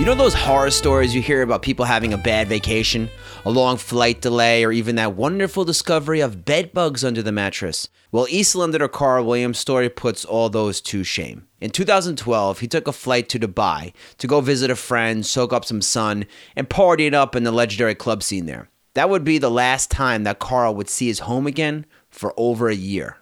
[0.00, 3.10] You know those horror stories you hear about people having a bad vacation,
[3.44, 7.90] a long flight delay, or even that wonderful discovery of bed bugs under the mattress?
[8.10, 11.48] Well, East Londoner Carl Williams' story puts all those to shame.
[11.60, 15.66] In 2012, he took a flight to Dubai to go visit a friend, soak up
[15.66, 16.24] some sun,
[16.56, 18.70] and party it up in the legendary club scene there.
[18.94, 22.70] That would be the last time that Carl would see his home again for over
[22.70, 23.18] a year.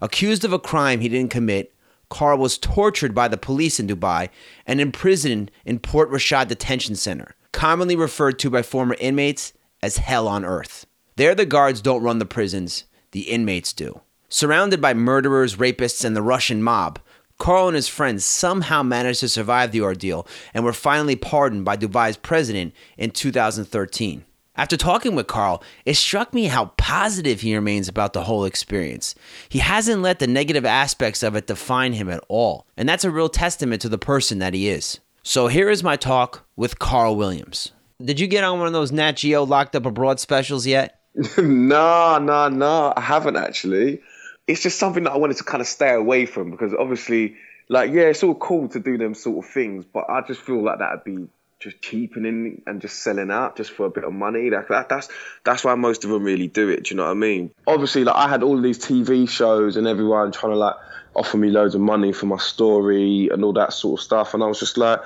[0.00, 1.71] Accused of a crime he didn't commit,
[2.12, 4.28] Carl was tortured by the police in Dubai
[4.66, 10.28] and imprisoned in Port Rashid Detention Center, commonly referred to by former inmates as hell
[10.28, 10.84] on earth.
[11.16, 14.02] There, the guards don't run the prisons, the inmates do.
[14.28, 16.98] Surrounded by murderers, rapists, and the Russian mob,
[17.38, 21.78] Carl and his friends somehow managed to survive the ordeal and were finally pardoned by
[21.78, 24.22] Dubai's president in 2013.
[24.54, 29.14] After talking with Carl, it struck me how positive he remains about the whole experience.
[29.48, 33.10] He hasn't let the negative aspects of it define him at all, and that's a
[33.10, 35.00] real testament to the person that he is.
[35.22, 37.72] So here is my talk with Carl Williams.
[38.04, 41.00] Did you get on one of those Nat Geo Locked Up Abroad specials yet?
[41.38, 44.02] no, no, no, I haven't actually.
[44.46, 47.36] It's just something that I wanted to kind of stay away from because obviously,
[47.70, 50.62] like, yeah, it's all cool to do them sort of things, but I just feel
[50.62, 51.28] like that'd be
[51.62, 54.50] just cheapening and just selling out just for a bit of money.
[54.50, 55.08] That, that, that's
[55.44, 56.84] that's why most of them really do it.
[56.84, 57.52] Do you know what I mean?
[57.66, 60.74] Obviously, like I had all these TV shows and everyone trying to like
[61.14, 64.42] offer me loads of money for my story and all that sort of stuff, and
[64.42, 65.00] I was just like,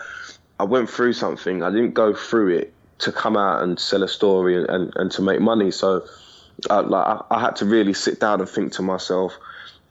[0.59, 1.63] I went through something.
[1.63, 5.11] I didn't go through it to come out and sell a story and, and, and
[5.13, 5.71] to make money.
[5.71, 6.07] So,
[6.71, 9.37] uh, like I, I had to really sit down and think to myself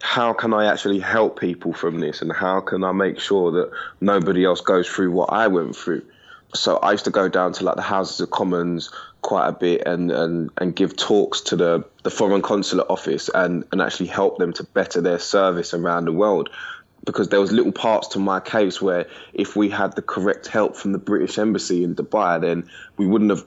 [0.02, 3.72] how can I actually help people from this and how can I make sure that
[4.02, 6.03] nobody else goes through what I went through?
[6.56, 8.89] So I used to go down to like the Houses of Commons
[9.22, 13.64] quite a bit and, and, and give talks to the, the foreign consulate office and,
[13.72, 16.50] and actually help them to better their service around the world.
[17.06, 20.75] Because there was little parts to my case where if we had the correct help
[20.75, 23.45] from the British embassy in Dubai, then we wouldn't have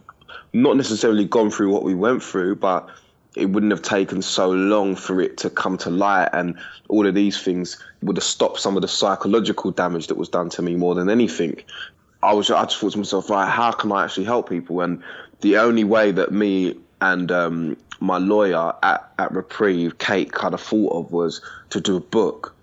[0.53, 2.89] not necessarily gone through what we went through, but
[3.37, 7.15] it wouldn't have taken so long for it to come to light and all of
[7.15, 10.75] these things would have stopped some of the psychological damage that was done to me
[10.75, 11.63] more than anything
[12.23, 14.81] I was I just thought to myself, right, how can I actually help people?
[14.81, 15.03] And
[15.41, 20.61] the only way that me and um, my lawyer at, at Reprieve, Kate, kind of
[20.61, 21.41] thought of was
[21.71, 22.55] to do a book.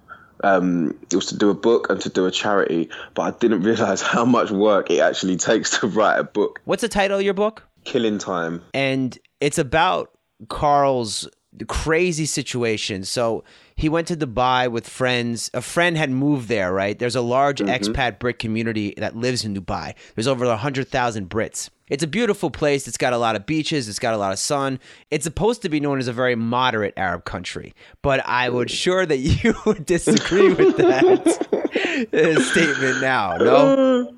[0.43, 3.63] Um, it was to do a book and to do a charity, but I didn't
[3.63, 6.59] realize how much work it actually takes to write a book.
[6.65, 7.63] What's the title of your book?
[7.85, 8.61] Killing Time.
[8.73, 10.11] And it's about
[10.49, 11.29] Carl's
[11.67, 13.05] crazy situation.
[13.05, 13.43] So
[13.77, 15.51] he went to Dubai with friends.
[15.53, 16.97] A friend had moved there, right?
[16.97, 17.69] There's a large mm-hmm.
[17.69, 19.95] expat Brit community that lives in Dubai.
[20.15, 21.69] There's over 100,000 Brits.
[21.89, 22.87] It's a beautiful place.
[22.87, 23.87] It's got a lot of beaches.
[23.87, 24.79] It's got a lot of sun.
[25.11, 29.05] It's supposed to be known as a very moderate Arab country, but I would sure
[29.05, 33.37] that you would disagree with that uh, statement now.
[33.37, 34.01] No.
[34.01, 34.11] Uh,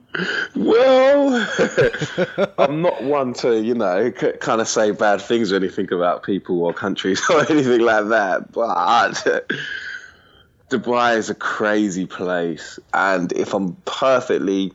[0.56, 5.92] well, I'm not one to, you know, c- kind of say bad things or anything
[5.94, 8.52] about people or countries or anything like that.
[8.52, 9.46] But
[10.70, 12.80] Dubai is a crazy place.
[12.94, 14.74] And if I'm perfectly,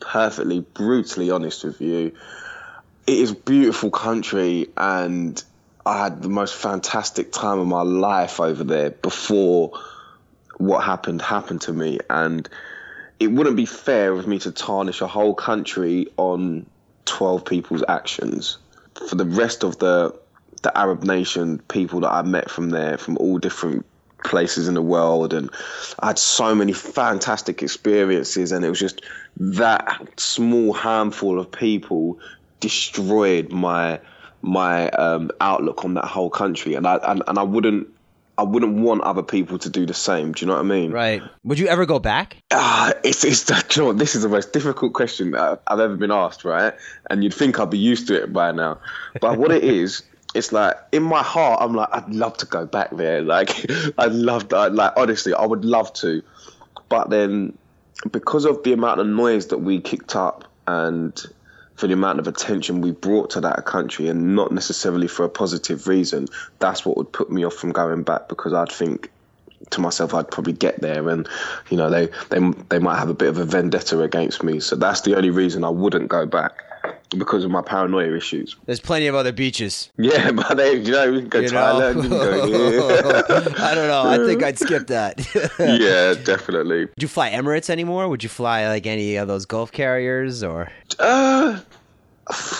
[0.00, 2.12] perfectly, brutally honest with you,
[3.06, 4.68] it is beautiful country.
[4.76, 5.42] And
[5.84, 9.78] I had the most fantastic time of my life over there before
[10.58, 12.00] what happened happened to me.
[12.08, 12.48] And
[13.18, 16.66] it wouldn't be fair of me to tarnish a whole country on
[17.04, 18.58] 12 people's actions.
[19.08, 20.18] For the rest of the
[20.62, 23.86] the Arab nation, people that I met from there, from all different
[24.24, 25.50] places in the world, and
[25.98, 29.02] I had so many fantastic experiences, and it was just
[29.36, 32.18] that small handful of people
[32.60, 34.00] destroyed my
[34.42, 37.88] my um, outlook on that whole country, and I and, and I wouldn't
[38.40, 40.32] I wouldn't want other people to do the same.
[40.32, 40.92] Do you know what I mean?
[40.92, 41.22] Right.
[41.44, 42.38] Would you ever go back?
[42.50, 43.76] Ah, uh, it's it's.
[43.76, 46.72] You know, this is the most difficult question I've ever been asked, right?
[47.10, 48.78] And you'd think I'd be used to it by now,
[49.20, 50.02] but what it is.
[50.34, 53.22] It's like in my heart, I'm like, I'd love to go back there.
[53.30, 56.22] Like, I'd love to, like, honestly, I would love to.
[56.88, 57.56] But then,
[58.10, 61.20] because of the amount of noise that we kicked up and
[61.76, 65.28] for the amount of attention we brought to that country and not necessarily for a
[65.28, 66.26] positive reason,
[66.58, 69.10] that's what would put me off from going back because I'd think
[69.70, 71.28] to myself I'd probably get there and
[71.68, 72.38] you know they they
[72.70, 75.64] they might have a bit of a vendetta against me so that's the only reason
[75.64, 76.64] I wouldn't go back
[77.10, 78.56] because of my paranoia issues.
[78.66, 79.90] There's plenty of other beaches.
[79.98, 82.08] Yeah, but they, you know, we can go you Thailand.
[82.08, 84.04] Go I don't know.
[84.04, 85.18] I think I'd skip that.
[85.58, 86.86] yeah, definitely.
[86.86, 88.08] Would you fly Emirates anymore?
[88.08, 90.70] Would you fly like any of those Gulf carriers or?
[90.98, 91.60] Uh,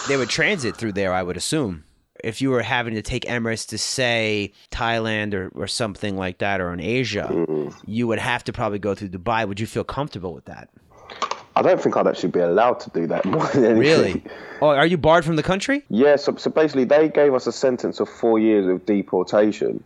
[0.08, 1.84] they would transit through there, I would assume.
[2.22, 6.60] If you were having to take Emirates to say Thailand or, or something like that,
[6.60, 7.74] or in Asia, mm.
[7.86, 9.48] you would have to probably go through Dubai.
[9.48, 10.68] Would you feel comfortable with that?
[11.56, 13.78] I don't think I'd actually be allowed to do that more than.
[13.78, 14.22] Really?
[14.60, 15.84] Oh, are you barred from the country?
[15.88, 19.82] Yeah, so, so basically they gave us a sentence of four years of deportation.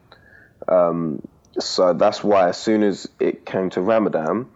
[0.69, 1.27] Um,
[1.59, 4.47] so that's why as soon as it came to Ramadan,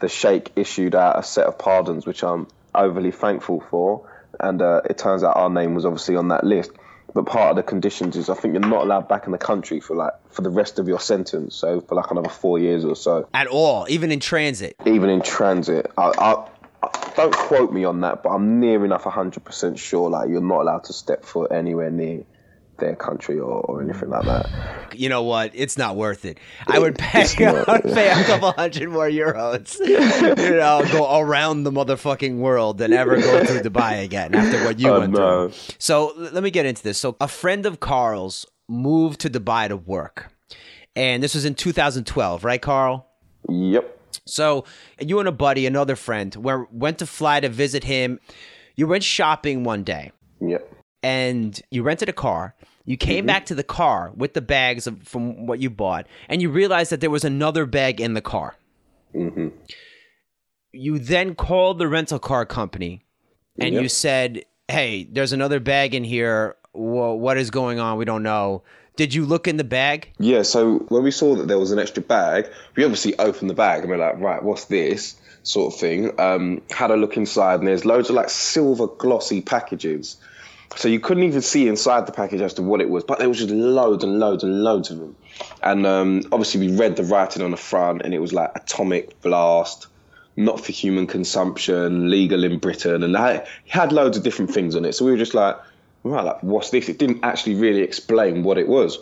[0.00, 4.08] the Sheikh issued out a set of pardons, which I'm overly thankful for.
[4.40, 6.70] And uh, it turns out our name was obviously on that list.
[7.18, 9.80] But part of the conditions is I think you're not allowed back in the country
[9.80, 11.56] for like for the rest of your sentence.
[11.56, 13.28] So for like another four years or so.
[13.34, 14.76] At all, even in transit.
[14.86, 16.48] Even in transit, I, I,
[16.80, 20.60] I don't quote me on that, but I'm near enough 100% sure like you're not
[20.60, 22.22] allowed to step foot anywhere near
[22.78, 24.48] their country or, or anything like that.
[24.94, 25.52] You know what?
[25.54, 26.38] It's not worth it.
[26.66, 29.78] I would pay, not, I would pay a couple hundred more euros,
[30.38, 34.78] you know, go around the motherfucking world than ever go through Dubai again after what
[34.78, 35.48] you Oh, went no.
[35.48, 35.74] through.
[35.78, 36.98] So let me get into this.
[36.98, 40.32] So a friend of Carl's moved to Dubai to work,
[40.96, 43.06] and this was in 2012, right, Carl?
[43.48, 43.94] Yep.
[44.26, 44.64] So
[45.00, 48.18] you and a buddy, another friend, were, went to fly to visit him.
[48.76, 50.70] You went shopping one day Yep.
[51.02, 52.54] and you rented a car.
[52.88, 53.26] You came Mm-hmm.
[53.26, 56.90] back to the car with the bags of, from what you bought, and you realized
[56.90, 58.56] that there was another bag in the car.
[59.14, 59.48] Mm-hmm.
[60.72, 63.02] You then called the rental car company,
[63.58, 66.56] and you said, "Hey, there's another bag in here.
[66.72, 67.98] Wha what is going on?
[67.98, 68.62] We don't know."
[68.96, 70.10] Did you look in the bag?
[70.18, 73.54] Yeah, so when we saw that there was an extra bag, we obviously opened the
[73.54, 75.14] bag and we're like, right, what's this?
[75.44, 76.18] Sort of thing.
[76.18, 80.16] Um, had a look inside and there's loads of like silver glossy packages.
[80.76, 83.28] So you couldn't even see inside the package as to what it was, but there
[83.28, 85.16] was just loads and loads and loads of them.
[85.62, 89.20] And um, obviously we read the writing on the front and it was like atomic
[89.22, 89.86] blast,
[90.36, 94.84] not for human consumption, legal in Britain, and it had loads of different things on
[94.84, 94.92] it.
[94.94, 95.56] So we were just like,
[96.04, 96.88] right, like what's this?
[96.88, 98.98] It didn't actually really explain what it was.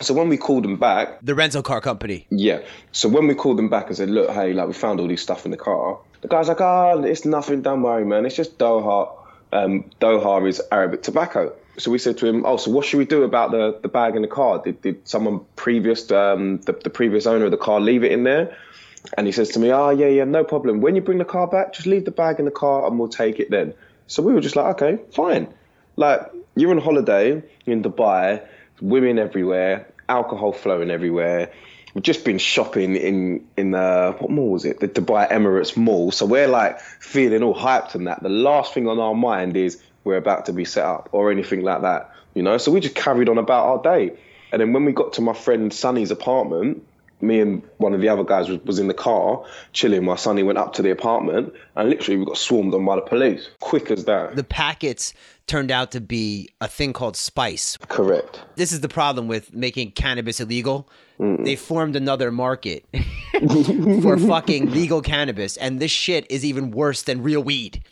[0.00, 2.26] So when we called them back, The rental car company.
[2.30, 2.60] yeah.
[2.92, 5.20] So when we called them back and said, look, hey, like we found all this
[5.20, 8.24] stuff in the car, the guy's like, oh, it's nothing, don't worry, man.
[8.24, 9.14] It's just dokha.
[9.52, 11.52] Um, dokha is Arabic tobacco.
[11.78, 14.14] So we said to him, oh, so what should we do about the, the bag
[14.14, 14.62] in the car?
[14.62, 18.24] Did, did someone previous, um, the, the previous owner of the car leave it in
[18.24, 18.56] there?
[19.16, 20.82] And he says to me, oh, yeah, yeah, no problem.
[20.82, 23.08] When you bring the car back, just leave the bag in the car and we'll
[23.08, 23.72] take it then.
[24.08, 25.52] So we were just like, okay, fine.
[25.96, 28.46] Like, you're on holiday in Dubai,
[28.82, 31.50] women everywhere, alcohol flowing everywhere.
[31.94, 34.80] We've just been shopping in in uh, what mall was it?
[34.80, 36.12] The Dubai Emirates Mall.
[36.12, 38.22] So we're like feeling all hyped and that.
[38.22, 41.62] The last thing on our mind is we're about to be set up or anything
[41.62, 42.58] like that, you know.
[42.58, 44.16] So we just carried on about our day.
[44.52, 46.84] And then when we got to my friend Sonny's apartment,
[47.22, 50.42] me and one of the other guys was, was in the car chilling while Sonny
[50.42, 53.48] went up to the apartment, and literally we got swarmed on by the police.
[53.60, 54.36] Quick as that.
[54.36, 55.12] The packets
[55.46, 57.76] turned out to be a thing called spice.
[57.88, 58.40] Correct.
[58.56, 60.88] This is the problem with making cannabis illegal.
[61.20, 62.84] They formed another market
[64.02, 67.82] for fucking legal cannabis, and this shit is even worse than real weed.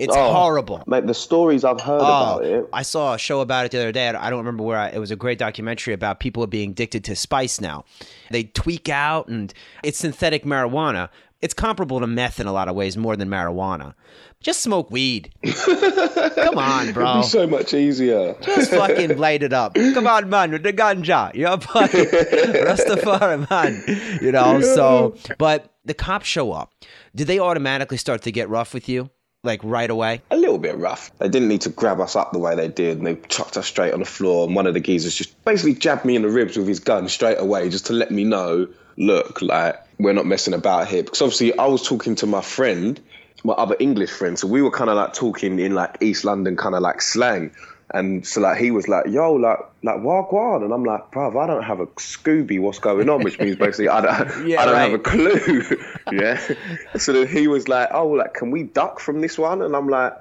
[0.00, 0.82] It's Oh, horrible.
[0.86, 2.64] Mate, the stories I've heard oh, about it.
[2.64, 4.08] Oh, I saw a show about it the other day.
[4.08, 4.78] I don't remember where.
[4.78, 7.84] I, it was a great documentary about people being addicted to spice now.
[8.30, 9.52] They tweak out, and
[9.84, 11.10] it's synthetic marijuana.
[11.42, 13.94] It's comparable to meth in a lot of ways, more than marijuana.
[14.42, 15.32] Just smoke weed.
[15.44, 17.10] Come on, bro.
[17.10, 18.36] It'd be so much easier.
[18.40, 19.74] Just fucking light it up.
[19.74, 21.34] Come on, man, with the ganja.
[21.34, 24.18] You know, fucking Rastafari, man.
[24.22, 26.72] You know, so, but the cops show up.
[27.14, 29.10] Do they automatically start to get rough with you?
[29.42, 30.20] Like right away?
[30.30, 31.10] a little bit rough.
[31.18, 33.66] They didn't need to grab us up the way they did, and they chucked us
[33.66, 34.46] straight on the floor.
[34.46, 37.08] And one of the geezers just basically jabbed me in the ribs with his gun
[37.08, 38.68] straight away, just to let me know,
[38.98, 41.02] look, like we're not messing about here.
[41.02, 43.00] Because obviously, I was talking to my friend,
[43.42, 46.56] my other English friend, so we were kind of like talking in like East London
[46.56, 47.52] kind of like slang.
[47.92, 51.46] And so like he was like, yo, like like wagwan, and I'm like, bruv, I
[51.46, 53.24] don't have a Scooby, what's going on?
[53.24, 55.82] Which means basically I don't Yeah, I don't have a clue.
[56.12, 56.40] yeah.
[56.98, 59.62] So then he was like, oh, like can we duck from this one?
[59.62, 60.12] And I'm like,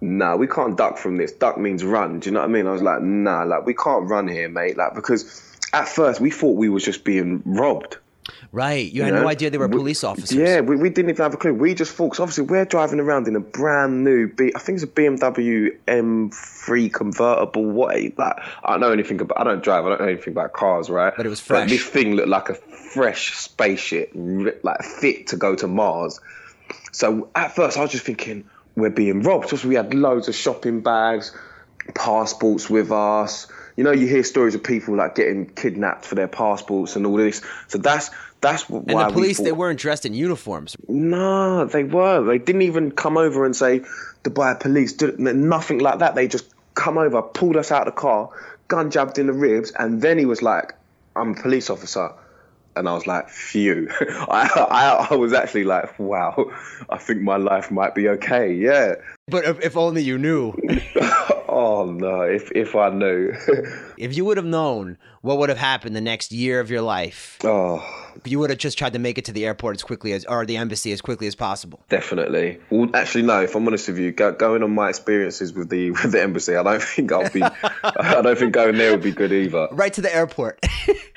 [0.00, 1.30] nah, we can't duck from this.
[1.32, 2.20] Duck means run.
[2.20, 2.66] Do you know what I mean?
[2.66, 4.76] I was like, nah, like we can't run here, mate.
[4.76, 7.98] Like because at first we thought we was just being robbed.
[8.52, 8.92] Right.
[8.92, 9.22] You had know?
[9.22, 10.36] no idea they were We- police officers.
[10.36, 11.54] Yeah, we, we didn't even have a clue.
[11.54, 14.76] We just thought, 'cause obviously we're driving around in a brand new, B, I think
[14.76, 17.64] it's a BMW M3 convertible.
[17.64, 17.94] What?
[18.18, 19.40] Like, I don't know anything about.
[19.40, 19.86] I don't drive.
[19.86, 21.14] I don't know anything about cars, right?
[21.16, 21.70] But it was fresh.
[21.70, 26.20] this thing looked like a fresh spaceship, like fit to go to Mars.
[26.92, 28.44] So at first, I was just thinking
[28.76, 29.48] we're being robbed.
[29.48, 31.34] So we had loads of shopping bags,
[31.94, 33.46] passports with us.
[33.76, 37.16] You know, you hear stories of people like getting kidnapped for their passports and all
[37.16, 37.42] this.
[37.68, 38.10] So that's
[38.40, 40.76] that's why And the police, thought, they weren't dressed in uniforms.
[40.88, 42.24] no, they were.
[42.24, 43.82] They didn't even come over and say
[44.24, 44.92] Dubai police.
[44.92, 46.14] Did nothing like that.
[46.14, 48.30] They just come over, pulled us out of the car,
[48.68, 50.74] gun jabbed in the ribs, and then he was like,
[51.16, 52.12] "I'm a police officer."
[52.74, 53.88] and I was like, phew.
[54.00, 56.50] I, I, I was actually like, wow,
[56.88, 58.52] I think my life might be okay.
[58.52, 58.94] Yeah.
[59.28, 60.54] But if, if only you knew.
[61.62, 63.32] oh no, if if I knew.
[63.96, 67.38] if you would have known what would have happened the next year of your life.
[67.44, 67.82] Oh.
[68.24, 70.44] You would have just tried to make it to the airport as quickly as, or
[70.44, 71.80] the embassy as quickly as possible.
[71.88, 72.58] Definitely.
[72.70, 73.40] Well, actually, no.
[73.40, 76.56] If I'm honest with you, go, going on my experiences with the with the embassy,
[76.56, 77.42] I don't think I'll be.
[77.84, 79.68] I don't think going there would be good either.
[79.70, 80.64] Right to the airport.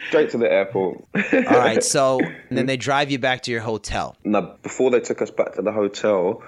[0.07, 1.03] Straight to the airport.
[1.15, 1.83] All right.
[1.83, 2.21] So
[2.51, 4.15] then they drive you back to your hotel.
[4.23, 6.43] Now, before they took us back to the hotel,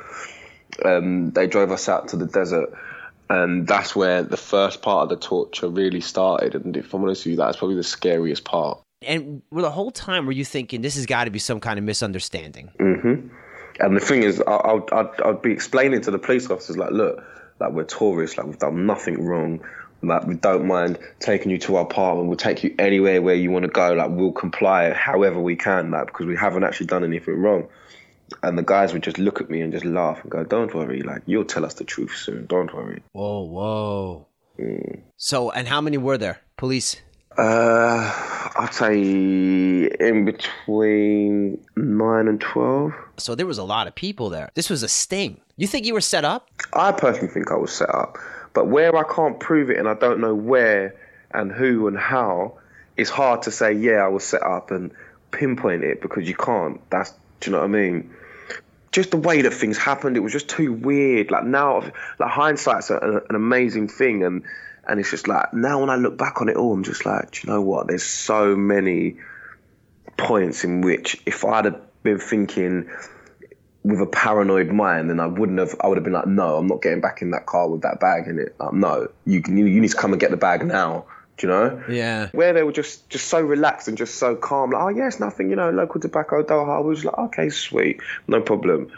[0.85, 2.69] um, they drove us out to the desert
[3.29, 6.55] and that's where the first part of the torture really started.
[6.55, 8.81] And if I'm honest with you, that's probably the scariest part.
[9.01, 11.77] And well, the whole time were you thinking this has got to be some kind
[11.77, 12.71] of misunderstanding?
[12.79, 13.27] Mm-hmm.
[13.79, 17.23] And the thing is, I'd, I'd, I'd be explaining to the police officers like, look,
[17.59, 19.63] like we're tourists, like we've done nothing wrong.
[20.03, 22.27] Like we don't mind taking you to our apartment.
[22.27, 23.93] We'll take you anywhere where you want to go.
[23.93, 25.91] Like we'll comply however we can.
[25.91, 27.67] Like because we haven't actually done anything wrong.
[28.43, 31.01] And the guys would just look at me and just laugh and go, "Don't worry,
[31.01, 32.45] like you'll tell us the truth soon.
[32.45, 34.27] Don't worry." Whoa, whoa.
[34.59, 35.01] Mm.
[35.15, 36.41] So, and how many were there?
[36.57, 36.97] Police?
[37.37, 38.11] Uh,
[38.57, 42.93] I'd say in between nine and twelve.
[43.17, 44.49] So there was a lot of people there.
[44.55, 45.39] This was a sting.
[45.55, 46.49] You think you were set up?
[46.73, 48.17] I personally think I was set up,
[48.53, 50.95] but where I can't prove it and I don't know where
[51.31, 52.57] and who and how,
[52.95, 53.73] it's hard to say.
[53.73, 54.91] Yeah, I was set up and
[55.31, 56.81] pinpoint it because you can't.
[56.89, 58.15] That's do you know what I mean?
[58.91, 61.31] Just the way that things happened, it was just too weird.
[61.31, 61.81] Like now,
[62.19, 62.97] like hindsight's a,
[63.29, 64.43] an amazing thing, and
[64.87, 67.43] and it's just like now when I look back on it all, I'm just like,
[67.43, 67.87] you know what?
[67.87, 69.17] There's so many
[70.17, 72.89] points in which if I'd have been thinking
[73.83, 75.75] with a paranoid mind, then I wouldn't have.
[75.81, 77.99] I would have been like, no, I'm not getting back in that car with that
[77.99, 78.55] bag in it.
[78.73, 81.05] No, you you need to come and get the bag now.
[81.37, 81.83] Do you know?
[81.87, 82.29] Yeah.
[82.31, 84.71] Where they were just just so relaxed and just so calm.
[84.71, 85.49] Like, oh yes, nothing.
[85.49, 86.83] You know, local tobacco, dokha.
[86.83, 88.91] We was like, okay, sweet, no problem.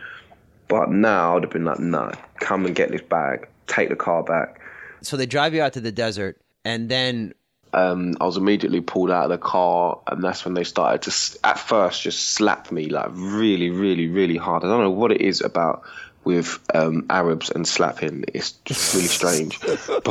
[0.67, 4.23] But now I'd have been like, no, come and get this bag, take the car
[4.23, 4.61] back.
[5.01, 7.33] So they drive you out to the desert, and then
[7.73, 11.39] um, I was immediately pulled out of the car, and that's when they started to,
[11.43, 14.63] at first, just slap me like really, really, really hard.
[14.63, 15.83] I don't know what it is about
[16.23, 18.25] with um, Arabs and slapping.
[18.33, 19.59] It's just really strange.
[19.87, 20.07] but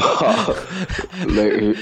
[1.27, 1.77] like,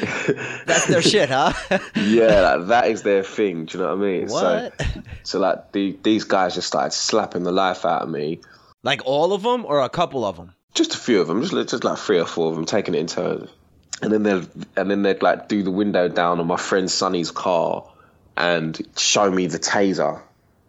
[0.66, 1.52] that's their shit, huh?
[1.94, 3.66] yeah, like, that is their thing.
[3.66, 4.28] Do you know what I mean?
[4.28, 4.80] What?
[4.80, 8.40] So, so like the, these guys just started slapping the life out of me.
[8.82, 10.54] Like all of them, or a couple of them?
[10.74, 12.98] Just a few of them, just just like three or four of them, taking it
[12.98, 13.48] in turns.
[14.02, 17.30] And then they'd and then they'd like do the window down on my friend Sonny's
[17.30, 17.90] car
[18.36, 20.20] and show me the taser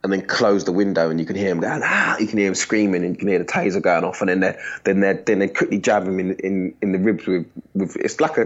[0.04, 2.48] and then close the window and you can hear him going ah you can hear
[2.48, 5.14] him screaming and you can hear the taser going off and then they then they
[5.14, 8.46] then they quickly jab him in in, in the ribs with, with it's like a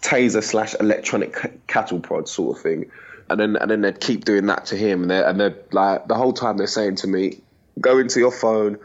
[0.00, 2.90] taser slash electronic cattle prod sort of thing.
[3.30, 6.08] And then and then they'd keep doing that to him and they and they're like
[6.08, 7.38] the whole time they're saying to me
[7.80, 8.78] go into your phone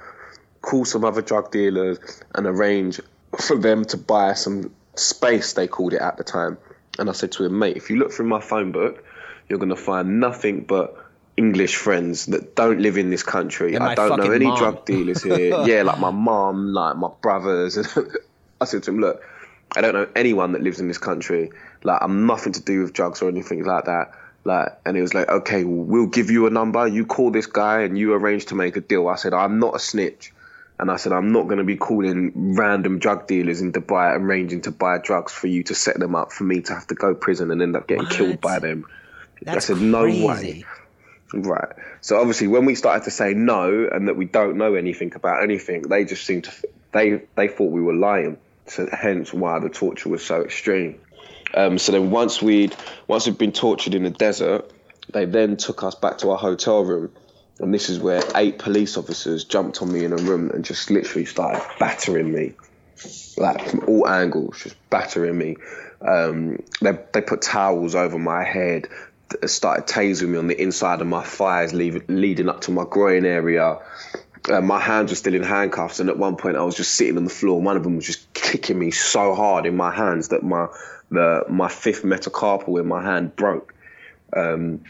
[0.62, 1.98] call some other drug dealers
[2.34, 3.00] and arrange
[3.40, 6.58] for them to buy some space they called it at the time.
[7.00, 9.04] And I said to him mate if you look through my phone book
[9.50, 11.07] you're going to find nothing but
[11.38, 13.78] English friends that don't live in this country.
[13.78, 14.58] I don't know any mom.
[14.58, 15.62] drug dealers here.
[15.66, 17.78] yeah, like my mom, like my brothers.
[18.62, 19.24] I said to him, look,
[19.76, 21.52] I don't know anyone that lives in this country.
[21.84, 24.12] Like I'm nothing to do with drugs or anything like that.
[24.44, 26.88] Like, and he was like, okay, we'll give you a number.
[26.88, 29.08] You call this guy and you arrange to make a deal.
[29.08, 30.34] I said, I'm not a snitch.
[30.80, 34.62] And I said, I'm not going to be calling random drug dealers in Dubai arranging
[34.62, 37.14] to buy drugs for you to set them up for me to have to go
[37.14, 38.14] prison and end up getting what?
[38.14, 38.86] killed by them.
[39.42, 40.64] That's I said, no way.
[41.34, 41.74] Right.
[42.02, 45.44] So obviously, when we started to say no and that we don't know anything about
[45.44, 46.52] anything, they just seemed to
[46.94, 48.38] they they thought we were lying.
[48.68, 51.00] So hence why the torture was so extreme.
[51.54, 52.76] Um, so then once we'd
[53.08, 54.72] once we'd been tortured in the desert,
[55.14, 57.12] they then took us back to our hotel room,
[57.60, 60.90] and this is where eight police officers jumped on me in a room and just
[60.90, 62.54] literally started battering me,
[63.38, 65.56] like from all angles, just battering me.
[66.02, 68.88] Um, they they put towels over my head
[69.46, 73.26] started tasing me on the inside of my thighs, leave, leading up to my groin
[73.26, 73.80] area.
[74.50, 77.18] Uh, my hands were still in handcuffs, and at one point I was just sitting
[77.18, 77.62] on the floor.
[77.62, 80.68] One of them was just kicking me so hard in my hands that my
[81.10, 83.74] the my fifth metacarpal in my hand broke.
[84.36, 84.84] Um,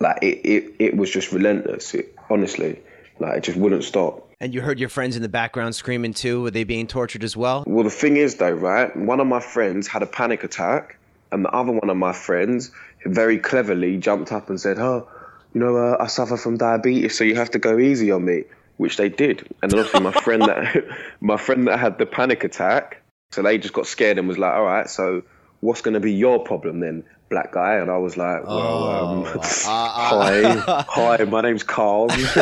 [0.00, 1.94] like it, it, it was just relentless.
[1.94, 2.80] It, honestly,
[3.18, 4.26] like it just wouldn't stop.
[4.40, 6.42] And you heard your friends in the background screaming too.
[6.42, 7.62] Were they being tortured as well?
[7.66, 8.94] Well, the thing is, though, right?
[8.96, 10.96] One of my friends had a panic attack,
[11.30, 12.72] and the other one of my friends
[13.04, 15.08] very cleverly jumped up and said, "Oh,
[15.54, 18.44] you know, uh, I suffer from diabetes, so you have to go easy on me,"
[18.76, 19.46] which they did.
[19.62, 20.84] And then obviously my friend that
[21.20, 23.02] my friend that had the panic attack,
[23.32, 25.22] so they just got scared and was like, "All right, so
[25.60, 29.06] what's going to be your problem then?" Black guy, and I was like, well, Oh,
[29.06, 32.08] um, uh, hi, hi, my name's Carl.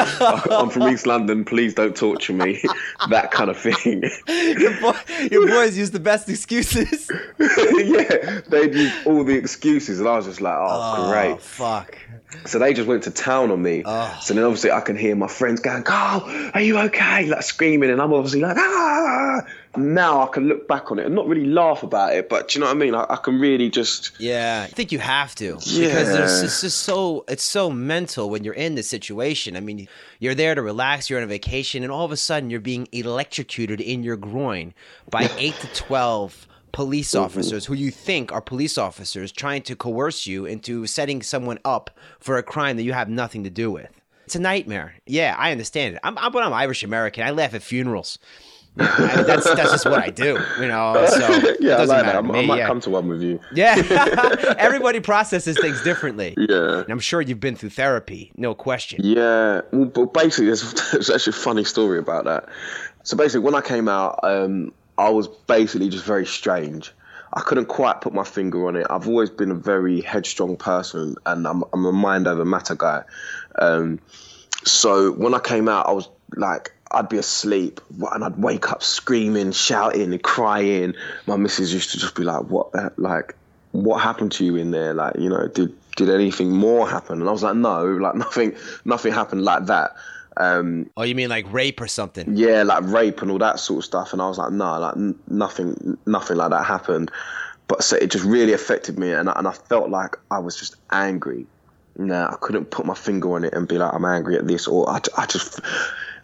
[0.49, 1.45] I'm from East London.
[1.45, 2.61] Please don't torture me.
[3.11, 4.02] that kind of thing.
[4.26, 4.95] your, boy,
[5.30, 7.09] your boys use the best excuses.
[7.38, 11.40] yeah, they'd use all the excuses, and I was just like, oh, great.
[11.40, 11.97] fuck.
[12.47, 13.83] So they just went to town on me.
[13.85, 14.18] Oh.
[14.23, 17.26] So then obviously I can hear my friends going, Carl, are you okay?
[17.26, 19.45] Like screaming, and I'm obviously like, ah.
[19.78, 22.58] Now I can look back on it and not really laugh about it, but do
[22.58, 22.94] you know what I mean?
[22.94, 26.02] I, I can really just Yeah, I think you have to because Yeah.
[26.02, 29.56] there's it's just so it's so mental when you're in this situation.
[29.56, 32.50] I mean, you're there to relax, you're on a vacation, and all of a sudden
[32.50, 34.75] you're being electrocuted in your groin
[35.11, 37.25] by eight to twelve police mm-hmm.
[37.25, 41.90] officers who you think are police officers trying to coerce you into setting someone up
[42.20, 44.00] for a crime that you have nothing to do with.
[44.26, 44.94] It's a nightmare.
[45.06, 46.00] Yeah, I understand it.
[46.04, 47.25] I'm, I'm but I'm Irish American.
[47.25, 48.18] I laugh at funerals.
[48.76, 51.06] I that's that's just what I do, you know.
[51.10, 51.18] So
[51.60, 52.66] yeah, I doesn't like matter I'm- I might yeah.
[52.66, 53.40] come to one with you.
[53.52, 53.75] Yeah.
[54.58, 56.34] Everybody processes things differently.
[56.37, 56.80] Yeah.
[56.80, 59.00] And I'm sure you've been through therapy, no question.
[59.02, 62.48] Yeah, well, but basically, there's, there's actually a funny story about that.
[63.02, 66.92] So basically, when I came out, um, I was basically just very strange.
[67.34, 68.87] I couldn't quite put my finger on it.
[68.88, 73.02] I've always been a very headstrong person, and I'm, I'm a mind over matter guy.
[73.58, 74.00] Um,
[74.64, 77.80] so when I came out, I was like, I'd be asleep
[78.12, 80.95] and I'd wake up screaming, shouting, and crying.
[81.26, 82.99] My missus used to just be like, "What?
[82.99, 83.35] Like,
[83.73, 84.95] what happened to you in there?
[84.95, 88.54] Like, you know, did did anything more happen?" And I was like, "No, like nothing,
[88.85, 89.95] nothing happened like that."
[90.37, 92.37] Um, Oh, you mean like rape or something?
[92.37, 94.12] yeah, like rape and all that sort of stuff.
[94.12, 97.11] And I was like, no, like n- nothing, nothing like that happened.
[97.66, 100.57] But so it just really affected me, and I, and I felt like I was
[100.57, 101.45] just angry.
[101.97, 104.68] Nah, I couldn't put my finger on it and be like, I'm angry at this,
[104.68, 105.61] or I, I just,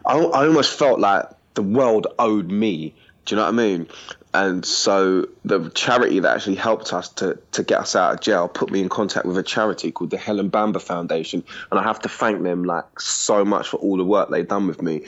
[0.06, 2.94] I, I almost felt like the world owed me.
[3.25, 3.88] Do you know what I mean?
[4.34, 8.49] And so the charity that actually helped us to, to get us out of jail
[8.49, 12.00] put me in contact with a charity called the Helen Bamber Foundation, and I have
[12.00, 15.06] to thank them like so much for all the work they've done with me.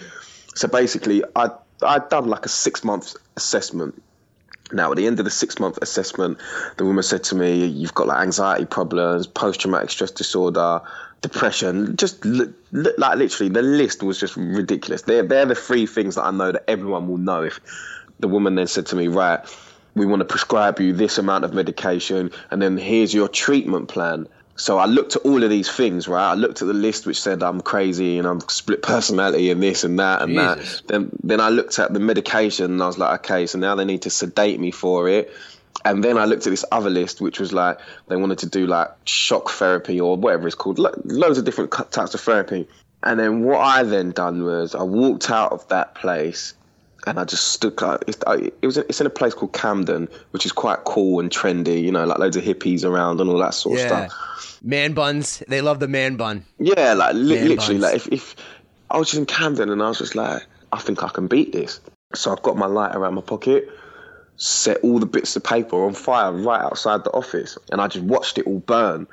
[0.55, 1.50] So basically, I
[1.83, 4.00] I'd done like a six month assessment.
[4.73, 6.38] Now, at the end of the six month assessment,
[6.77, 10.83] the woman said to me, "You've got like anxiety problems, post traumatic stress disorder,
[11.29, 11.97] depression.
[11.97, 15.03] Just li- li- like literally, the list was just ridiculous.
[15.03, 17.43] They're they're the three things that I know that everyone will know.
[17.43, 17.61] If
[18.21, 19.41] the woman then said to me, "Right,
[19.95, 24.29] we want to prescribe you this amount of medication, and then here's your treatment plan."
[24.59, 26.31] So I looked at all of these things, right?
[26.31, 29.85] I looked at the list which said I'm crazy and I'm split personality and this
[29.85, 30.81] and that and Jesus.
[30.81, 30.89] that.
[30.89, 33.85] Then then I looked at the medication and I was like, okay, so now they
[33.85, 35.31] need to sedate me for it.
[35.85, 38.67] And then I looked at this other list, which was like they wanted to do
[38.67, 42.67] like shock therapy or whatever it's called, lo- loads of different types of therapy.
[43.03, 46.55] And then what I then done was I walked out of that place
[47.07, 47.81] and I just stood.
[47.83, 51.21] uh, It's, I- it was it's in a place called Camden, which is quite cool
[51.21, 51.83] and trendy.
[51.83, 54.07] You know, like loads of hippies around and all that sort of Yeah.
[54.09, 54.59] stuff.
[54.62, 55.43] Man buns.
[55.47, 56.45] They love the man bun.
[56.59, 57.81] Yeah, like li- literally, buns.
[57.83, 58.37] like if, if
[58.91, 61.53] I was just in Camden and I was just like, I think I can beat
[61.53, 61.79] this.
[62.15, 63.69] So I've got my light around my pocket,
[64.37, 68.05] set all the bits of paper on fire right outside the office, and I just
[68.05, 69.07] watched it all burn.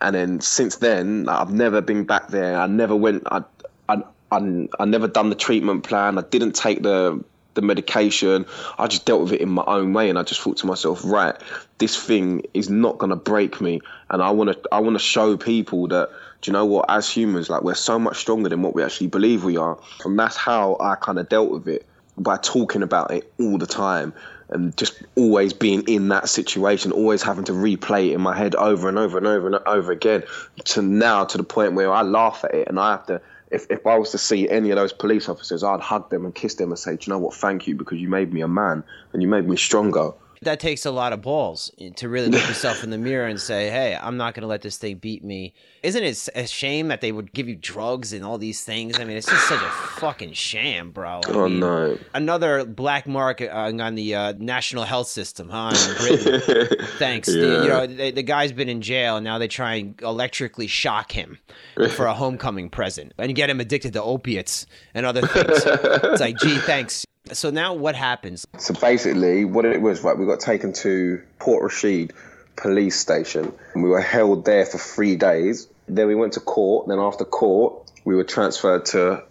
[0.00, 2.58] And then since then, I've never been back there.
[2.58, 3.22] I never went.
[3.30, 3.44] I,
[3.88, 6.18] I, I, I never done the treatment plan.
[6.18, 8.46] I didn't take the the medication.
[8.78, 11.02] I just dealt with it in my own way, and I just thought to myself,
[11.04, 11.36] right,
[11.78, 16.10] this thing is not gonna break me, and I wanna I wanna show people that.
[16.40, 16.86] Do you know what?
[16.90, 20.18] As humans, like we're so much stronger than what we actually believe we are, and
[20.18, 21.86] that's how I kind of dealt with it
[22.18, 24.12] by talking about it all the time
[24.48, 28.54] and just always being in that situation, always having to replay it in my head
[28.54, 30.22] over and over and over and over again
[30.64, 33.20] to now to the point where I laugh at it and I have to.
[33.50, 36.34] If, if I was to see any of those police officers, I'd hug them and
[36.34, 37.34] kiss them and say, Do you know what?
[37.34, 40.10] Thank you because you made me a man and you made me stronger.
[40.44, 43.70] That takes a lot of balls to really look yourself in the mirror and say,
[43.70, 47.00] "Hey, I'm not going to let this thing beat me." Isn't it a shame that
[47.02, 48.98] they would give you drugs and all these things?
[48.98, 51.20] I mean, it's just such a fucking sham, bro.
[51.26, 51.98] I Oh mean, no.
[52.14, 53.46] Another black mark uh,
[53.78, 55.74] on the uh, national health system, huh?
[55.74, 56.86] In Britain.
[56.98, 57.28] Thanks.
[57.28, 60.66] The- you know, the, the guy's been in jail, and now they try and electrically
[60.66, 61.38] shock him
[61.90, 65.62] for a homecoming present and get him addicted to opiates and other things.
[65.66, 67.04] it's like, gee, thanks.
[67.32, 68.46] So now what happens?
[68.58, 72.12] So basically, what it was, right, we got taken to Port Rashid
[72.56, 73.52] police station.
[73.72, 75.66] And we were held there for three days.
[75.88, 76.86] Then we went to court.
[76.86, 79.22] Then after court, we were transferred to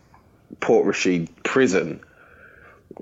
[0.60, 2.01] Port Rashid prison.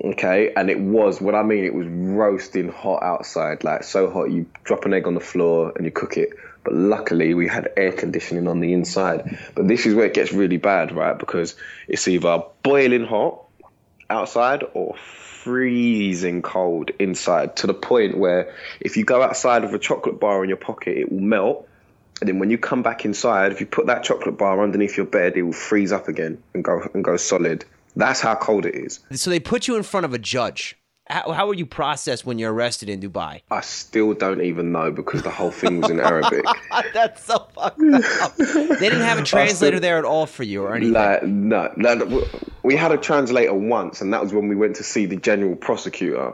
[0.04, 1.64] Okay, and it was what I mean.
[1.64, 5.72] It was roasting hot outside, like so hot you drop an egg on the floor
[5.76, 6.30] and you cook it.
[6.64, 9.38] But luckily, we had air conditioning on the inside.
[9.54, 11.18] But this is where it gets really bad, right?
[11.18, 11.56] Because
[11.88, 13.44] it's either boiling hot
[14.12, 14.94] outside or
[15.42, 20.42] freezing cold inside to the point where if you go outside with a chocolate bar
[20.44, 21.68] in your pocket, it will melt.
[22.20, 25.06] And then when you come back inside, if you put that chocolate bar underneath your
[25.06, 27.64] bed, it will freeze up again and go and go solid.
[27.96, 29.00] That's how cold it is.
[29.12, 30.76] So they put you in front of a judge.
[31.12, 33.42] How, how were you processed when you're arrested in Dubai?
[33.50, 36.42] I still don't even know because the whole thing was in oh Arabic.
[36.94, 38.36] That's so fucked up.
[38.38, 40.94] They didn't have a translator there at all for you or anything.
[40.94, 42.24] Like, no, no,
[42.62, 45.54] we had a translator once, and that was when we went to see the general
[45.54, 46.32] prosecutor.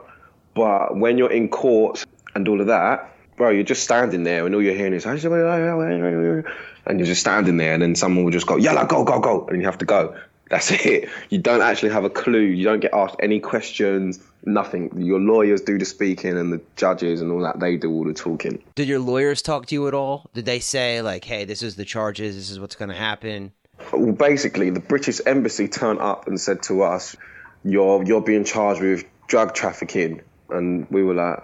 [0.53, 4.55] But when you're in court and all of that, bro, you're just standing there, and
[4.55, 8.55] all you're hearing is, and you're just standing there, and then someone will just go,
[8.55, 10.15] "Yalla, go, go, go," and you have to go.
[10.49, 11.09] That's it.
[11.29, 12.41] You don't actually have a clue.
[12.41, 14.19] You don't get asked any questions.
[14.45, 14.91] Nothing.
[14.97, 17.59] Your lawyers do the speaking, and the judges and all that.
[17.59, 18.61] They do all the talking.
[18.75, 20.29] Did your lawyers talk to you at all?
[20.33, 22.35] Did they say like, "Hey, this is the charges.
[22.35, 23.51] This is what's going to happen"?
[23.93, 27.15] Well, basically, the British embassy turned up and said to us,
[27.63, 31.43] "You're you're being charged with drug trafficking," and we were like,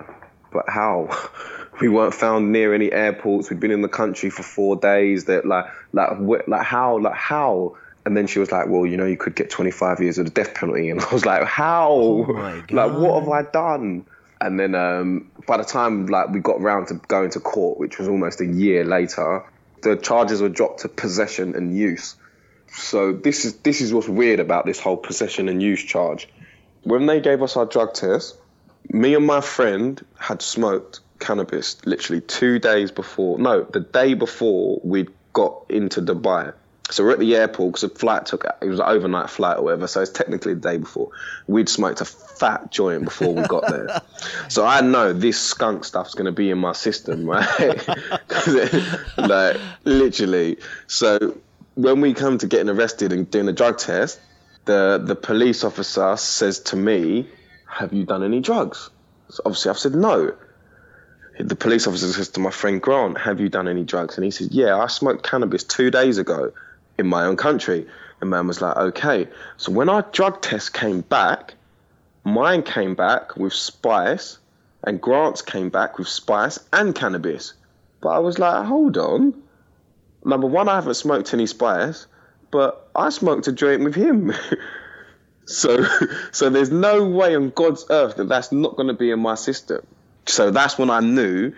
[0.51, 1.09] "But how?"
[1.81, 3.49] we weren't found near any airports.
[3.49, 5.25] We'd been in the country for four days.
[5.25, 6.11] That like like
[6.47, 9.49] like how like how and then she was like, "Well, you know, you could get
[9.49, 11.89] 25 years of the death penalty." And I was like, "How?
[11.91, 14.05] Oh like, what have I done?"
[14.39, 17.97] And then um, by the time like we got round to going to court, which
[17.97, 19.43] was almost a year later,
[19.81, 22.15] the charges were dropped to possession and use.
[22.67, 26.27] So this is this is what's weird about this whole possession and use charge.
[26.83, 28.37] When they gave us our drug test,
[28.89, 33.39] me and my friend had smoked cannabis literally two days before.
[33.39, 36.53] No, the day before we'd got into Dubai.
[36.91, 39.63] So we're at the airport because the flight took it was an overnight flight or
[39.63, 39.87] whatever.
[39.87, 41.09] So it's technically the day before.
[41.47, 44.01] We'd smoked a fat joint before we got there.
[44.49, 47.47] so I know this skunk stuff's going to be in my system, right?
[47.49, 48.83] it,
[49.17, 50.57] like literally.
[50.85, 51.37] So
[51.73, 54.19] when we come to getting arrested and doing a drug test,
[54.65, 57.27] the the police officer says to me,
[57.67, 58.91] "Have you done any drugs?"
[59.29, 60.35] So obviously I've said no
[61.37, 64.31] the police officer says to my friend Grant, "Have you done any drugs?" And he
[64.31, 66.53] says, "Yeah, I smoked cannabis two days ago
[66.97, 67.87] in my own country."
[68.19, 69.27] The man was like, "Okay."
[69.57, 71.55] So when our drug test came back,
[72.23, 74.37] mine came back with spice,
[74.83, 77.53] and Grant's came back with spice and cannabis.
[78.01, 79.33] But I was like, "Hold on."
[80.23, 82.07] Number one, I haven't smoked any spice,
[82.51, 84.33] but I smoked a joint with him.
[85.45, 85.85] so,
[86.31, 89.35] so there's no way on God's earth that that's not going to be in my
[89.35, 89.85] system.
[90.25, 91.53] So that's when I knew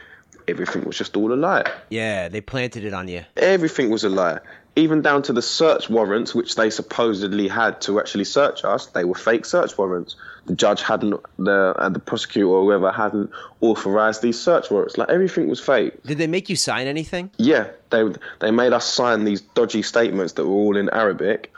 [0.47, 1.71] everything was just all a lie.
[1.89, 3.23] Yeah, they planted it on you.
[3.37, 4.39] Everything was a lie.
[4.77, 9.03] Even down to the search warrants, which they supposedly had to actually search us, they
[9.03, 10.15] were fake search warrants.
[10.45, 14.95] The judge hadn't, the and the prosecutor or whoever hadn't authorized these search warrants.
[14.97, 16.01] Like everything was fake.
[16.03, 17.31] Did they make you sign anything?
[17.37, 18.03] Yeah, they
[18.39, 21.51] they made us sign these dodgy statements that were all in Arabic.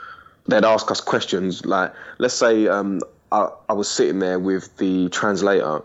[0.48, 5.10] They'd ask us questions like, let's say um, I, I was sitting there with the
[5.10, 5.82] translator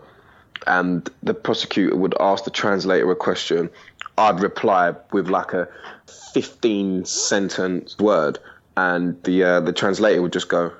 [0.66, 3.70] and the prosecutor would ask the translator a question,
[4.18, 5.68] I'd reply with like a
[6.06, 8.38] 15 sentence word,
[8.76, 10.72] and the uh, the translator would just go,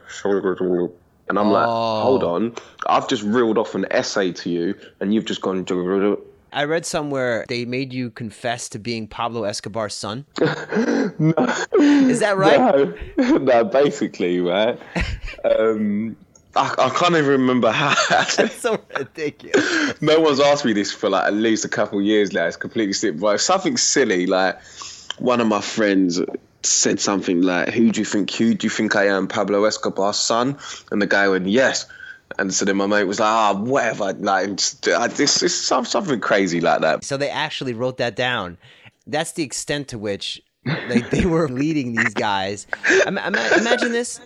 [1.29, 1.53] and I'm oh.
[1.53, 2.55] like, hold on,
[2.87, 5.65] I've just reeled off an essay to you, and you've just gone.
[6.53, 10.25] I read somewhere they made you confess to being Pablo Escobar's son.
[10.41, 11.35] no.
[11.75, 12.59] Is that right?
[13.19, 14.79] No, no basically, right.
[15.45, 16.17] Um,
[16.57, 17.95] I, I can't even remember how.
[18.09, 20.01] That's so ridiculous.
[20.01, 22.47] no one's asked me this for like at least a couple years now.
[22.47, 23.29] It's completely simple.
[23.29, 24.59] But something silly like
[25.19, 26.21] one of my friends
[26.63, 28.31] said something like, "Who do you think?
[28.33, 30.59] Who do you think I am, Pablo Escobar's son?"
[30.91, 31.87] And the guy went, "Yes."
[32.39, 36.61] And so then my mate was like, "Ah, oh, whatever." Like this is something crazy
[36.61, 37.05] like that.
[37.05, 38.59] So they actually wrote that down.
[39.07, 42.67] That's the extent to which like they were leading these guys.
[43.07, 44.21] Imagine this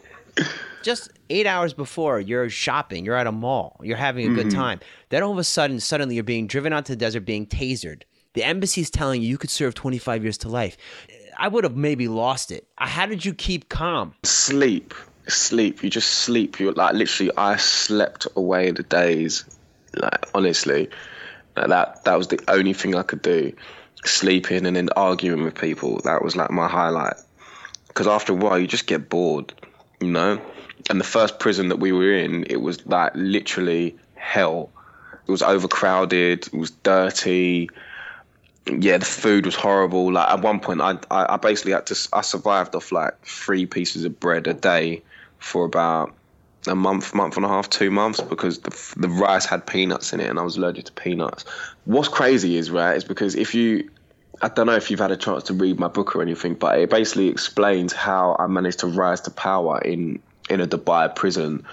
[0.82, 4.36] just eight hours before you're shopping, you're at a mall, you're having a mm-hmm.
[4.36, 4.80] good time.
[5.10, 8.02] Then all of a sudden, suddenly you're being driven out to the desert, being tasered.
[8.34, 10.76] The embassy's telling you you could serve 25 years to life.
[11.38, 12.66] I would have maybe lost it.
[12.76, 14.14] How did you keep calm?
[14.24, 14.94] Sleep,
[15.28, 15.82] sleep.
[15.82, 16.60] You just sleep.
[16.60, 17.32] You like literally.
[17.36, 19.44] I slept away the days.
[19.94, 20.88] Like honestly,
[21.56, 23.52] like, that that was the only thing I could do.
[24.04, 26.00] Sleeping and then arguing with people.
[26.04, 27.16] That was like my highlight.
[27.88, 29.52] Because after a while, you just get bored.
[30.00, 30.40] You know
[30.88, 34.70] and the first prison that we were in, it was like literally hell.
[35.26, 36.46] It was overcrowded.
[36.46, 37.68] It was dirty.
[38.78, 40.12] Yeah, the food was horrible.
[40.12, 44.04] Like at one point, I I, basically had to I survived off like three pieces
[44.04, 45.02] of bread a day
[45.38, 46.14] for about
[46.66, 50.20] a month, month and a half, two months because the the rice had peanuts in
[50.20, 51.44] it, and I was allergic to peanuts.
[51.84, 53.90] What's crazy is right is because if you
[54.42, 56.78] I don't know if you've had a chance to read my book or anything, but
[56.78, 61.64] it basically explains how I managed to rise to power in in a Dubai prison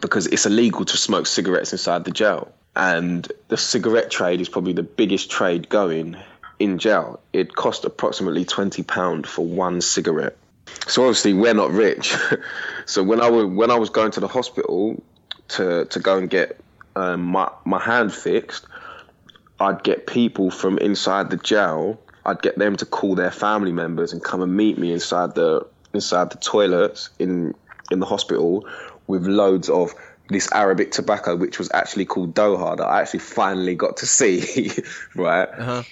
[0.00, 2.52] because it's illegal to smoke cigarettes inside the jail.
[2.74, 6.16] And the cigarette trade is probably the biggest trade going
[6.62, 7.20] in jail.
[7.32, 10.36] It cost approximately £20 for one cigarette.
[10.86, 12.14] So obviously we're not rich.
[12.86, 15.02] so when I was when I was going to the hospital
[15.48, 16.60] to to go and get
[16.94, 18.66] um, my my hand fixed,
[19.58, 22.00] I'd get people from inside the jail.
[22.24, 25.66] I'd get them to call their family members and come and meet me inside the
[25.92, 27.54] inside the toilets in
[27.90, 28.68] in the hospital
[29.08, 29.94] with loads of
[30.28, 34.70] this Arabic tobacco, which was actually called dokha, that I actually finally got to see,
[35.14, 35.48] right?
[35.48, 35.82] Uh-huh.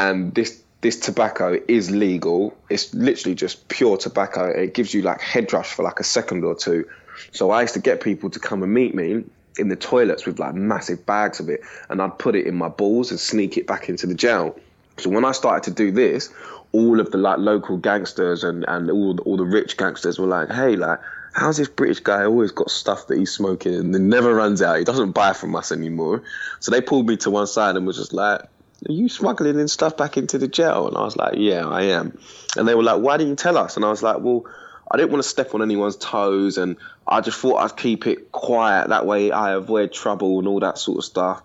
[0.00, 2.56] And this this tobacco is legal.
[2.70, 4.46] It's literally just pure tobacco.
[4.48, 6.88] It gives you like head rush for like a second or two.
[7.32, 9.24] So I used to get people to come and meet me
[9.58, 11.60] in the toilets with like massive bags of it,
[11.90, 14.58] and I'd put it in my balls and sneak it back into the jail.
[14.96, 16.32] So when I started to do this,
[16.72, 20.50] all of the like local gangsters and and all all the rich gangsters were like,
[20.50, 20.98] hey, like
[21.34, 24.78] how's this British guy always got stuff that he's smoking and it never runs out?
[24.78, 26.22] He doesn't buy from us anymore.
[26.60, 28.40] So they pulled me to one side and was just like,
[28.88, 30.88] Are you smuggling in stuff back into the jail?
[30.88, 32.18] And I was like, Yeah, I am.
[32.56, 33.76] And they were like, Why didn't you tell us?
[33.76, 34.46] And I was like, Well,
[34.90, 38.32] I didn't want to step on anyone's toes and I just thought I'd keep it
[38.32, 38.88] quiet.
[38.88, 41.42] That way I avoid trouble and all that sort of stuff.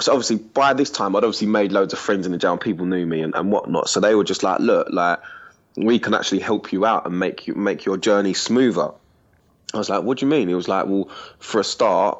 [0.00, 2.60] So obviously by this time I'd obviously made loads of friends in the jail and
[2.60, 3.88] people knew me and, and whatnot.
[3.88, 5.20] So they were just like, look, like
[5.76, 8.90] we can actually help you out and make you make your journey smoother.
[9.74, 10.48] I was like, what do you mean?
[10.48, 12.18] He was like, well, for a start,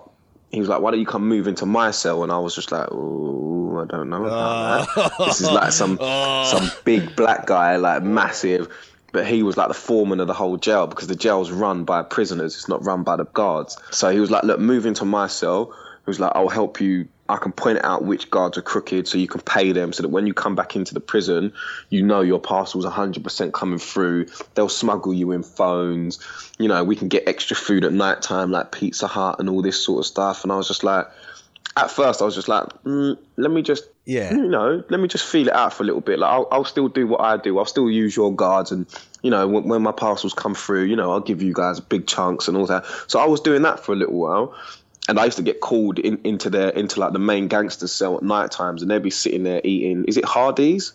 [0.50, 2.22] he was like, why don't you come move into my cell?
[2.22, 5.12] And I was just like, oh, I don't know about that.
[5.18, 5.26] Ah.
[5.26, 6.44] This is like some ah.
[6.44, 8.68] some big black guy, like massive.
[9.12, 12.02] But he was like the foreman of the whole jail because the jail's run by
[12.02, 12.54] prisoners.
[12.54, 13.76] It's not run by the guards.
[13.90, 15.72] So he was like, look, move into my cell.
[16.06, 19.26] Was like, I'll help you I can point out which guards are crooked so you
[19.26, 21.52] can pay them so that when you come back into the prison,
[21.90, 24.26] you know your parcel's 100% coming through.
[24.54, 26.20] They'll smuggle you in phones.
[26.58, 29.62] You know, we can get extra food at night time like Pizza Hut and all
[29.62, 30.44] this sort of stuff.
[30.44, 31.08] And I was just like,
[31.76, 35.08] at first, I was just like, mm, let me just, yeah, you know, let me
[35.08, 36.18] just feel it out for a little bit.
[36.20, 37.58] Like, I'll, I'll still do what I do.
[37.58, 38.86] I'll still use your guards, and
[39.22, 42.06] you know, when, when my parcels come through, you know, I'll give you guys big
[42.06, 42.86] chunks and all that.
[43.08, 44.54] So I was doing that for a little while,
[45.08, 48.16] and I used to get called in, into their into like the main gangster cell
[48.16, 50.04] at night times, and they'd be sitting there eating.
[50.06, 50.92] Is it Hardee's?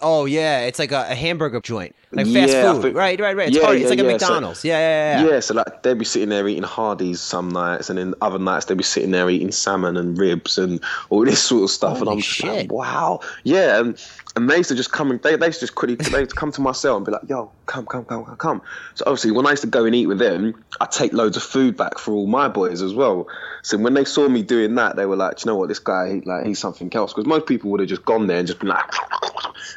[0.00, 2.82] Oh yeah, it's like a, a hamburger joint, like fast yeah, food.
[2.82, 3.48] Think, right, right, right.
[3.48, 4.60] It's, yeah, yeah, it's like a McDonald's.
[4.60, 5.30] So, yeah, yeah, yeah.
[5.30, 8.66] Yeah, so like they'd be sitting there eating Hardee's some nights, and then other nights
[8.66, 11.98] they'd be sitting there eating salmon and ribs and all this sort of stuff.
[11.98, 12.50] Holy and I'm shit.
[12.50, 13.80] like, wow, yeah.
[13.80, 13.98] And
[14.36, 16.30] and they used to just come and they, they used to just quickly they used
[16.30, 18.62] to come to my cell and be like, yo, come, come, come, come, come.
[18.94, 21.44] So obviously when I used to go and eat with them, I take loads of
[21.44, 23.28] food back for all my boys as well.
[23.62, 26.14] So when they saw me doing that, they were like, you know what, this guy,
[26.14, 27.12] he, like he's something else.
[27.12, 28.84] Because most people would have just gone there and just been like,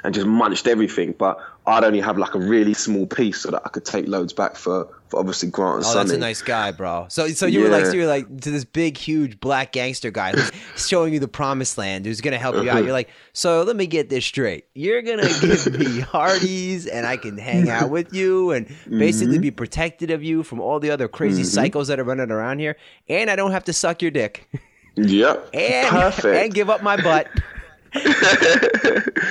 [0.04, 1.14] and just munched everything.
[1.18, 4.32] But I'd only have like a really small piece so that I could take loads
[4.32, 6.06] back for, for obviously Grant and oh, Sonny.
[6.06, 7.08] that's a nice guy, bro.
[7.10, 7.66] So so you yeah.
[7.66, 10.50] were like so you were like to this big huge black gangster guy who's
[10.88, 12.86] showing you the promised land, who's gonna help you out.
[12.86, 14.66] You're like, so let me get this straight.
[14.76, 19.42] You're gonna give me Hardee's and I can hang out with you and basically mm-hmm.
[19.42, 21.78] be protected of you from all the other crazy mm-hmm.
[21.78, 22.78] psychos that are running around here,
[23.10, 24.48] and I don't have to suck your dick.
[24.96, 25.50] Yep.
[25.54, 26.46] and, Perfect.
[26.46, 27.28] And give up my butt.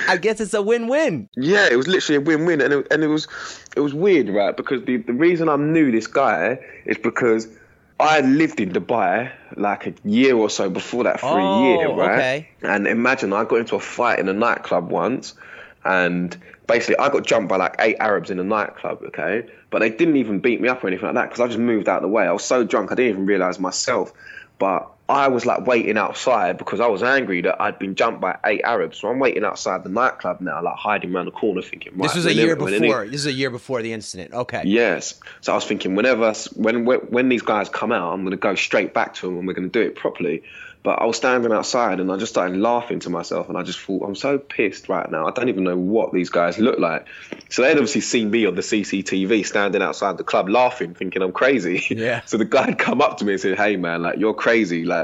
[0.07, 1.29] I guess it's a win-win.
[1.35, 3.27] Yeah, it was literally a win-win, and it, and it was
[3.75, 4.55] it was weird, right?
[4.55, 7.47] Because the the reason I knew this guy is because
[7.99, 11.93] I lived in Dubai like a year or so before that for oh, a year,
[11.93, 12.13] right?
[12.13, 12.49] Okay.
[12.61, 15.33] And imagine I got into a fight in a nightclub once,
[15.83, 19.49] and basically I got jumped by like eight Arabs in a nightclub, okay?
[19.69, 21.89] But they didn't even beat me up or anything like that because I just moved
[21.89, 22.25] out of the way.
[22.25, 24.13] I was so drunk I didn't even realize myself.
[24.59, 28.37] But I was like waiting outside because I was angry that I'd been jumped by
[28.45, 28.99] eight Arabs.
[28.99, 31.93] So I'm waiting outside the nightclub now, like hiding around the corner, thinking.
[31.93, 33.07] Right, this was a year before.
[33.07, 34.33] This is a year before the incident.
[34.33, 34.63] Okay.
[34.65, 35.19] Yes.
[35.39, 38.55] So I was thinking, whenever when when these guys come out, I'm going to go
[38.55, 40.43] straight back to them and we're going to do it properly.
[40.87, 43.77] But I was standing outside and I just started laughing to myself and I just
[43.77, 45.27] thought, I'm so pissed right now.
[45.27, 47.07] I don't even know what these guys look like.
[47.49, 51.33] So they'd obviously seen me on the CCTV standing outside the club laughing, thinking I'm
[51.33, 51.85] crazy.
[51.89, 52.21] Yeah.
[52.25, 54.85] so the guy had come up to me and said, Hey man, like you're crazy.
[54.85, 54.96] Like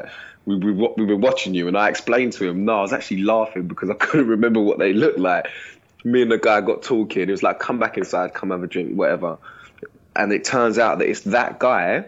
[0.46, 1.68] we, we, we were watching you.
[1.68, 4.80] And I explained to him, no, I was actually laughing because I couldn't remember what
[4.80, 5.48] they looked like.
[6.04, 7.24] Me and the guy got talking.
[7.24, 9.38] It was like, come back inside, come have a drink, whatever.
[10.16, 12.06] And it turns out that it's that guy.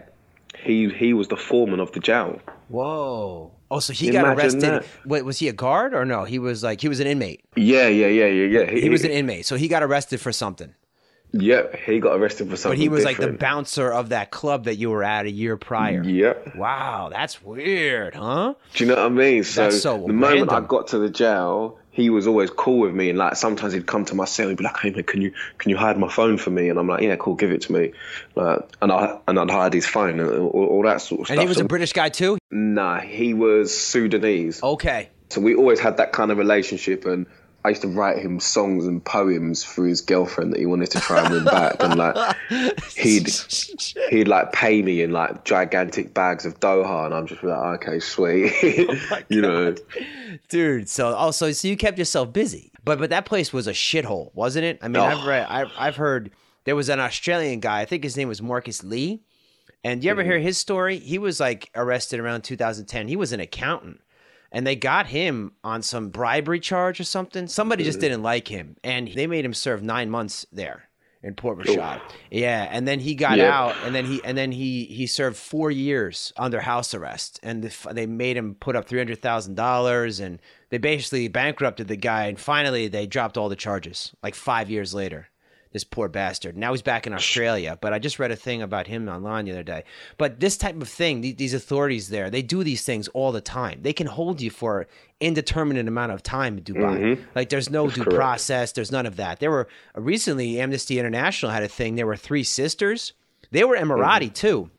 [0.58, 2.40] He he was the foreman of the jail.
[2.68, 3.52] Whoa.
[3.70, 4.62] Oh, so he Imagine got arrested.
[4.62, 4.86] That.
[5.04, 6.24] Wait, was he a guard or no?
[6.24, 7.42] He was like he was an inmate.
[7.56, 8.70] Yeah, yeah, yeah, yeah, yeah.
[8.70, 10.74] He, he was an inmate, so he got arrested for something.
[11.32, 12.78] Yep, he got arrested for something.
[12.78, 13.20] But he was different.
[13.32, 16.02] like the bouncer of that club that you were at a year prior.
[16.02, 16.56] Yep.
[16.56, 18.54] Wow, that's weird, huh?
[18.74, 19.44] Do you know what I mean?
[19.44, 20.16] So, so the random.
[20.18, 23.72] moment I got to the jail, he was always cool with me, and like sometimes
[23.74, 25.98] he'd come to my cell, he'd be like, "Hey man, can you can you hide
[25.98, 27.92] my phone for me?" And I'm like, "Yeah, cool, give it to me."
[28.34, 31.26] Like, and I and I'd hide his phone and all, all that sort of And
[31.26, 31.32] stuff.
[31.34, 32.38] And he was So- a British guy too.
[32.50, 34.62] Nah, he was Sudanese.
[34.62, 35.10] Okay.
[35.28, 37.26] So we always had that kind of relationship, and
[37.66, 40.98] I used to write him songs and poems for his girlfriend that he wanted to
[41.00, 42.16] try and win back, and like
[42.96, 43.28] he'd
[44.10, 47.98] he'd like pay me in like gigantic bags of dokha, and I'm just like, okay,
[47.98, 48.52] sweet,
[49.28, 49.74] you know.
[50.48, 54.30] Dude, so also so you kept yourself busy, but but that place was a shithole,
[54.34, 54.78] wasn't it?
[54.82, 55.26] I mean, I've Oh.
[55.26, 56.30] read, I've I've heard
[56.64, 57.80] there was an Australian guy.
[57.80, 59.22] I think his name was Marcus Lee,
[59.84, 60.30] and you ever Mm-hmm.
[60.30, 60.98] hear his story?
[60.98, 63.08] He was like arrested around 2010.
[63.08, 64.00] He was an accountant,
[64.52, 67.46] and they got him on some bribery charge or something.
[67.46, 68.00] Somebody just Mm-hmm.
[68.08, 70.88] didn't like him, and they made him serve nine months there
[71.22, 71.78] in Port Rashid.
[72.30, 73.52] Yeah, and then he got Yeah.
[73.58, 77.62] out, and then he and then he he served four years under house arrest, and
[77.64, 81.96] the, they made him put up three hundred thousand dollars, and they basically bankrupted the
[81.96, 85.28] guy, and finally they dropped all the charges like five years later.
[85.76, 86.56] This poor bastard.
[86.56, 89.50] Now he's back in Australia, but I just read a thing about him online the
[89.50, 89.84] other day.
[90.16, 93.42] But this type of thing, the- these authorities there, they do these things all the
[93.42, 93.80] time.
[93.82, 94.86] They can hold you for
[95.20, 96.98] indeterminate amount of time in Dubai.
[96.98, 97.22] Mm-hmm.
[97.34, 98.16] Like there's no due correct.
[98.16, 98.72] process.
[98.72, 99.38] There's none of that.
[99.38, 101.96] There were uh, recently Amnesty International had a thing.
[101.96, 103.12] There were three sisters.
[103.50, 104.32] They were Emirati mm-hmm.
[104.32, 104.70] too,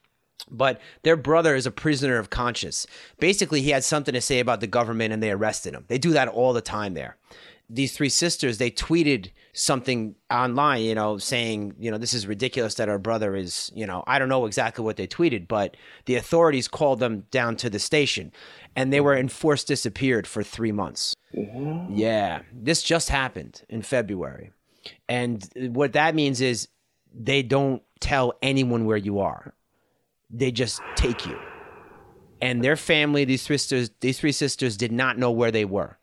[0.50, 2.88] but their brother is a prisoner of conscience.
[3.20, 5.86] Basically, he had something to say about the government, and they arrested him.
[5.90, 7.18] They do that all the time there.
[7.70, 12.76] These three sisters, they tweeted something online, you know, saying, you know, this is ridiculous
[12.76, 16.16] that our brother is, you know, I don't know exactly what they tweeted, but the
[16.16, 18.32] authorities called them down to the station
[18.76, 21.16] and they were enforced disappeared for three months.
[21.34, 24.52] Yeah, this just happened in February.
[25.10, 26.68] And what that means is
[27.12, 29.56] they don't tell anyone where you are.
[30.30, 31.38] They just take you.
[32.40, 35.98] And their family, these sisters, these three sisters did not know where they were.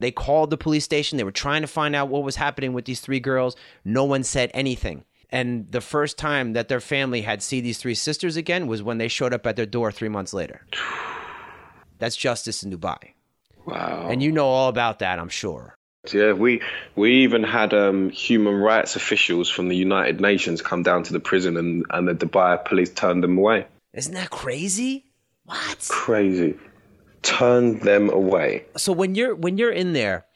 [0.00, 1.16] They called the police station.
[1.16, 3.56] They were trying to find out what was happening with these three girls.
[3.84, 5.04] No one said anything.
[5.30, 8.98] And the first time that their family had see these three sisters again was when
[8.98, 10.64] they showed up at their door 3 months later.
[11.98, 13.14] That's justice in Dubai.
[13.64, 14.08] Wow.
[14.10, 15.76] And you know all about that, I'm sure.
[16.12, 16.62] Yeah, we
[16.94, 21.18] we even had um, human rights officials from the United Nations come down to the
[21.18, 23.66] prison, and, and the Dubai police turned them away.
[23.92, 25.06] Isn't that crazy?
[25.44, 25.86] What?
[25.88, 26.56] Crazy,
[27.22, 28.64] turned them away.
[28.76, 30.26] So when you're when you're in there,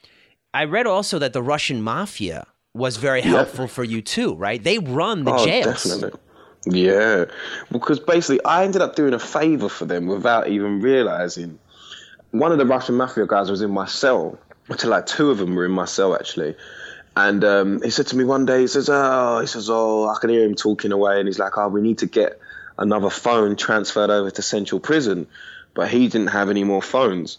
[0.54, 4.62] I read also that the Russian mafia was very helpful for you too, right?
[4.62, 5.84] They run the Oh, jails.
[5.84, 6.20] definitely.
[6.66, 7.24] Yeah,
[7.72, 11.58] because basically, I ended up doing a favor for them without even realizing.
[12.32, 14.38] One of the Russian mafia guys was in my cell.
[14.70, 16.54] Actually, like two of them were in my cell actually.
[17.16, 20.16] And um, he said to me one day, he says, "Oh, he says, oh, I
[20.20, 22.38] can hear him talking away," and he's like, "Oh, we need to get
[22.78, 25.26] another phone transferred over to Central Prison,"
[25.74, 27.38] but he didn't have any more phones.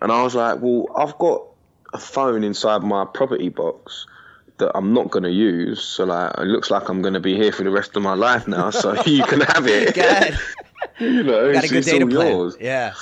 [0.00, 1.44] And I was like, "Well, I've got
[1.92, 4.06] a phone inside my property box."
[4.58, 5.80] that I'm not going to use.
[5.80, 8.14] So like, it looks like I'm going to be here for the rest of my
[8.14, 8.70] life now.
[8.70, 10.34] So you can have it.
[11.00, 12.36] You know, got a it's, good it's data all plan.
[12.36, 12.56] yours.
[12.60, 12.94] Yeah.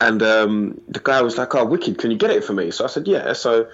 [0.00, 1.98] And um, the guy was like, "Oh, wicked!
[1.98, 3.68] Can you get it for me?" So I said, "Yeah." So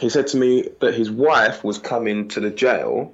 [0.00, 3.12] he said to me that his wife was coming to the jail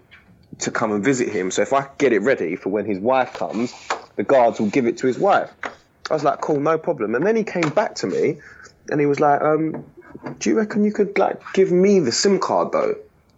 [0.61, 1.51] to come and visit him.
[1.51, 3.73] So if I get it ready for when his wife comes,
[4.17, 5.51] the guards will give it to his wife.
[6.11, 8.39] I was like, "Cool, no problem." And then he came back to me,
[8.91, 9.85] and he was like, um,
[10.39, 12.97] "Do you reckon you could like give me the SIM card though?"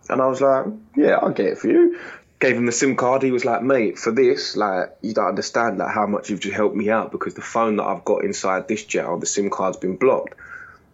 [0.09, 1.99] And I was like, "Yeah, I'll get it for you."
[2.39, 3.23] Gave him the SIM card.
[3.23, 6.55] He was like, "Mate, for this, like, you don't understand like how much you've just
[6.55, 9.79] helped me out because the phone that I've got inside this jail, the SIM card's
[9.79, 10.35] been blocked."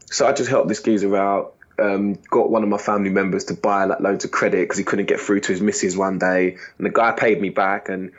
[0.06, 1.54] So I just helped this geezer out.
[1.78, 4.84] Um, got one of my family members to buy like loads of credit because he
[4.84, 8.12] couldn't get through to his missus one day, and the guy paid me back, and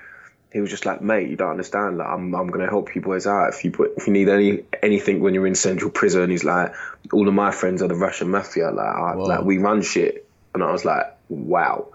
[0.54, 1.98] he was just like, "Mate, you don't understand.
[1.98, 4.64] Like, I'm I'm gonna help you boys out if you put if you need any
[4.82, 6.74] anything when you're in central prison." He's like,
[7.12, 8.70] "All of my friends are the Russian mafia.
[8.70, 11.88] Like, I, like we run shit," and I was like, "Wow."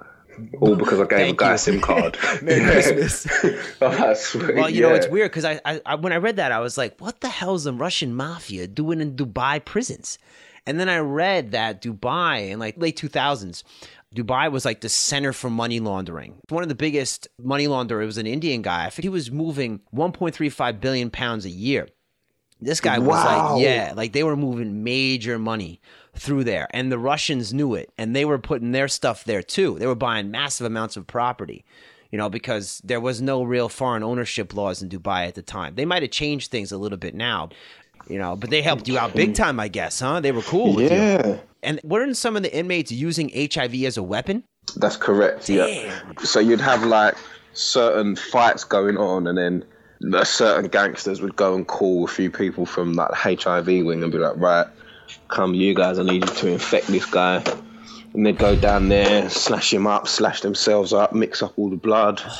[0.60, 1.54] All because I gave a guy you.
[1.54, 2.16] a SIM card.
[2.42, 3.26] Merry Christmas.
[3.82, 4.54] oh, sweet.
[4.54, 6.78] Well, you know, it's weird because I, I, I, when I read that, I was
[6.78, 10.16] like, what the hell is the Russian mafia doing in Dubai prisons?
[10.64, 13.64] And then I read that Dubai in like late 2000s,
[14.14, 16.36] Dubai was like the center for money laundering.
[16.48, 18.86] One of the biggest money launderers was an Indian guy.
[18.86, 21.88] I think he was moving 1.35 billion pounds a year.
[22.60, 23.54] This guy was Wow.
[23.54, 25.80] like, yeah, like they were moving major money
[26.14, 26.66] through there.
[26.72, 27.92] And the Russians knew it.
[27.98, 29.78] And they were putting their stuff there too.
[29.78, 31.64] They were buying massive amounts of property,
[32.10, 35.74] you know, because there was no real foreign ownership laws in Dubai at the time.
[35.76, 37.50] They might have changed things a little bit now,
[38.08, 40.18] you know, but they helped you out big time, I guess, huh?
[40.20, 41.38] They were cool with you.
[41.62, 44.44] And weren't some of the inmates using HIV as a weapon?
[44.76, 45.48] That's correct.
[45.48, 45.98] Yeah.
[46.22, 47.16] So you'd have like
[47.52, 49.64] certain fights going on, and then
[50.24, 54.12] certain gangsters would go and call a few people from like the HIV wing and
[54.12, 54.66] be like, right,
[55.28, 57.42] come, you guys, I need you to infect this guy.
[58.14, 61.76] And they'd go down there, slash him up, slash themselves up, mix up all the
[61.76, 62.22] blood.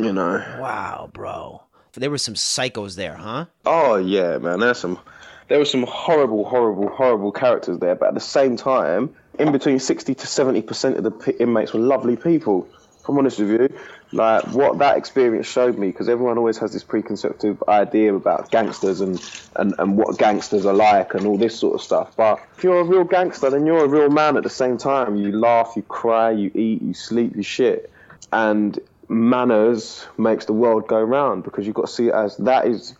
[0.00, 0.36] You know.
[0.60, 1.60] Wow, bro.
[1.94, 3.46] There were some psychos there, huh?
[3.66, 4.60] Oh yeah, man.
[4.60, 5.00] There's some
[5.48, 9.78] there were some horrible, horrible, horrible characters there, but at the same time, in between
[9.78, 12.68] sixty to seventy percent of the inmates were lovely people.
[13.00, 13.78] If I'm honest with you,
[14.12, 19.00] like what that experience showed me, because everyone always has this preconceptive idea about gangsters
[19.00, 19.18] and,
[19.56, 22.14] and, and what gangsters are like and all this sort of stuff.
[22.16, 25.16] But if you're a real gangster, then you're a real man at the same time.
[25.16, 27.90] You laugh, you cry, you eat, you sleep, you shit.
[28.30, 28.78] And
[29.08, 32.94] manners makes the world go round because you've got to see it as that is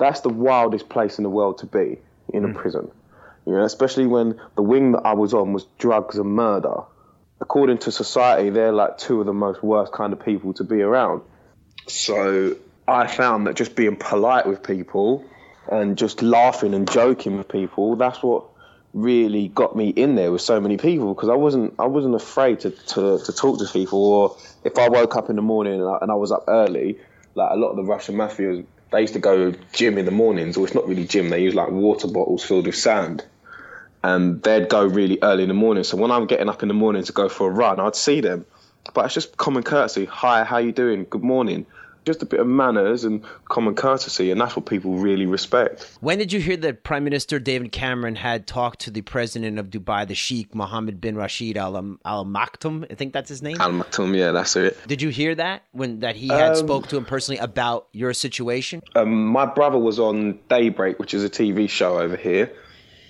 [0.00, 1.98] that's the wildest place in the world to be
[2.32, 2.54] in a hmm.
[2.54, 2.90] prison.
[3.46, 6.82] You know, especially when the wing that I was on was drugs and murder.
[7.40, 10.82] According to society, they're like two of the most worst kind of people to be
[10.82, 11.22] around.
[11.86, 15.24] So I found that just being polite with people
[15.70, 18.44] and just laughing and joking with people, that's what
[18.92, 22.60] really got me in there with so many people because I wasn't I wasn't afraid
[22.60, 25.88] to, to, to talk to people or if I woke up in the morning and
[25.88, 26.98] I, and I was up early
[27.36, 30.56] like a lot of the Russian mafias they used to go gym in the mornings.
[30.56, 31.30] Or it's not really gym.
[31.30, 33.24] They use like water bottles filled with sand.
[34.02, 35.84] And they'd go really early in the morning.
[35.84, 38.20] So when I'm getting up in the morning to go for a run I'd see
[38.20, 38.46] them.
[38.94, 40.06] But it's just common courtesy.
[40.06, 41.04] Hi how you doing?
[41.08, 41.66] Good morning
[42.04, 45.96] just a bit of manners and common courtesy, and that's what people really respect.
[46.00, 49.70] When did you hear that Prime Minister David Cameron had talked to the president of
[49.70, 52.90] Dubai, the Sheikh Mohammed bin Rashid Al Al Maktoum?
[52.90, 53.60] I think that's his name.
[53.60, 54.76] Al Maktoum, yeah, that's it.
[54.86, 58.12] Did you hear that when that he had um, spoke to him personally about your
[58.14, 58.82] situation?
[58.94, 62.52] Um, my brother was on Daybreak, which is a TV show over here.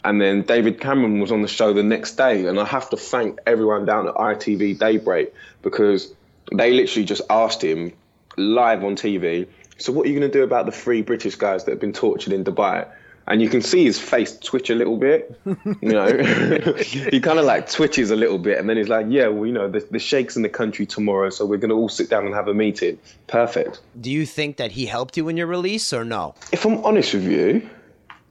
[0.03, 2.47] And then David Cameron was on the show the next day.
[2.47, 6.13] And I have to thank everyone down at ITV Daybreak because
[6.53, 7.93] they literally just asked him
[8.41, 9.47] live on TV.
[9.79, 11.93] So what are you going to do about the three British guys that have been
[11.93, 12.87] tortured in Dubai?
[13.27, 16.09] And you can see his face twitch a little bit, you know.
[16.79, 19.53] he kind of like twitches a little bit, and then he's like, "Yeah, well, you
[19.53, 22.27] know, the, the sheikh's in the country tomorrow, so we're going to all sit down
[22.27, 23.81] and have a meeting." Perfect.
[24.01, 26.35] Do you think that he helped you in your release, or no?
[26.51, 27.69] If I'm honest with you,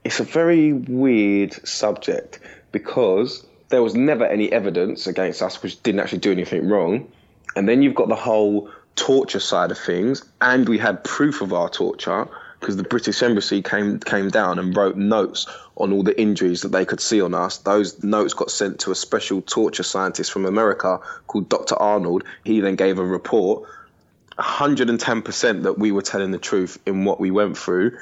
[0.04, 2.40] it's a very weird subject
[2.72, 7.10] because there was never any evidence against us, which didn't actually do anything wrong,
[7.56, 11.54] and then you've got the whole torture side of things, and we had proof of
[11.54, 12.28] our torture
[12.60, 15.46] because the British Embassy came came down and wrote notes
[15.76, 17.56] on all the injuries that they could see on us.
[17.56, 21.76] Those notes got sent to a special torture scientist from America called Dr.
[21.76, 22.24] Arnold.
[22.44, 23.68] He then gave a report.
[24.38, 27.98] 110% that we were telling the truth in what we went through.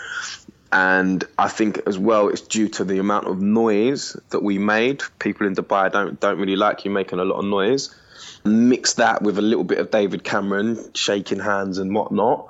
[0.70, 5.02] And I think as well, it's due to the amount of noise that we made.
[5.18, 7.94] People in Dubai don't don't really like you making a lot of noise
[8.44, 12.48] mix that with a little bit of David Cameron shaking hands and whatnot,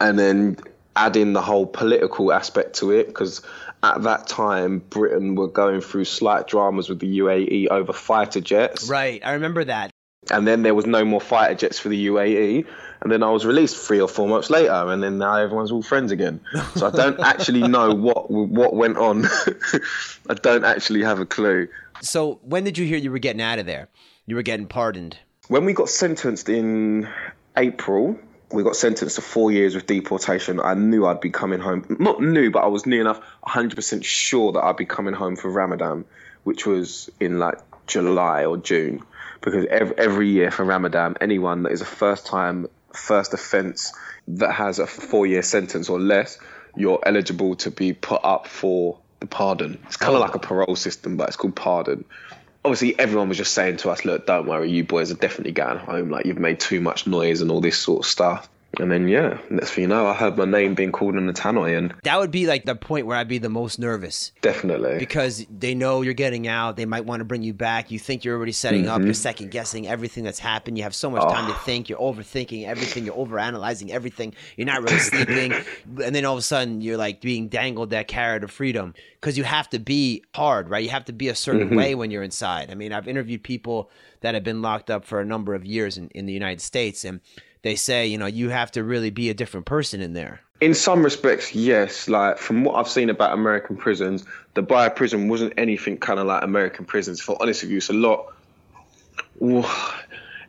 [0.00, 0.58] and then
[0.96, 3.42] add in the whole political aspect to it because
[3.82, 8.88] at that time Britain were going through slight dramas with the UAE over fighter jets.
[8.88, 9.90] Right, I remember that.
[10.30, 12.66] And then there was no more fighter jets for the UAE,
[13.00, 15.82] and then I was released three or four months later, and then now everyone's all
[15.82, 16.40] friends again.
[16.74, 19.26] So I don't actually know what what went on.
[20.28, 21.68] I don't actually have a clue.
[22.00, 23.88] So when did you hear you were getting out of there?
[24.28, 25.16] You were getting pardoned.
[25.46, 27.08] When we got sentenced in
[27.56, 28.18] April,
[28.50, 30.58] we got sentenced to four years with deportation.
[30.58, 31.86] I knew I'd be coming home.
[32.00, 35.48] Not new, but I was near enough 100% sure that I'd be coming home for
[35.48, 36.04] Ramadan,
[36.42, 39.02] which was in like July or June.
[39.42, 43.92] Because every, every year for Ramadan, anyone that is a first time, first offence
[44.26, 46.36] that has a four year sentence or less,
[46.74, 49.78] you're eligible to be put up for the pardon.
[49.86, 50.24] It's kind of oh.
[50.24, 52.04] like a parole system, but it's called pardon
[52.66, 55.78] obviously everyone was just saying to us, look, don't worry, you boys are definitely going
[55.78, 56.10] home.
[56.10, 58.48] Like you've made too much noise and all this sort of stuff.
[58.78, 61.32] And then yeah, next thing you know, I heard my name being called in the
[61.32, 64.32] tannoy, and that would be like the point where I'd be the most nervous.
[64.42, 66.76] Definitely, because they know you're getting out.
[66.76, 67.90] They might want to bring you back.
[67.90, 68.90] You think you're already setting mm-hmm.
[68.90, 69.02] up.
[69.02, 70.76] You're second guessing everything that's happened.
[70.76, 71.32] You have so much oh.
[71.32, 71.88] time to think.
[71.88, 73.04] You're overthinking everything.
[73.04, 74.34] You're overanalyzing everything.
[74.56, 75.52] You're not really sleeping,
[76.04, 79.38] and then all of a sudden you're like being dangled that carrot of freedom because
[79.38, 80.84] you have to be hard, right?
[80.84, 81.76] You have to be a certain mm-hmm.
[81.76, 82.70] way when you're inside.
[82.70, 85.98] I mean, I've interviewed people that have been locked up for a number of years
[85.98, 87.20] in, in the United States, and
[87.66, 90.40] they say, you know, you have to really be a different person in there.
[90.60, 92.08] In some respects, yes.
[92.08, 96.26] Like from what I've seen about American prisons, the Dubai prison wasn't anything kind of
[96.26, 97.20] like American prisons.
[97.20, 98.32] For honest with you, it's a lot.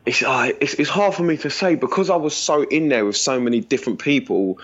[0.06, 3.04] It's, uh, it's it's hard for me to say because I was so in there
[3.04, 4.58] with so many different people.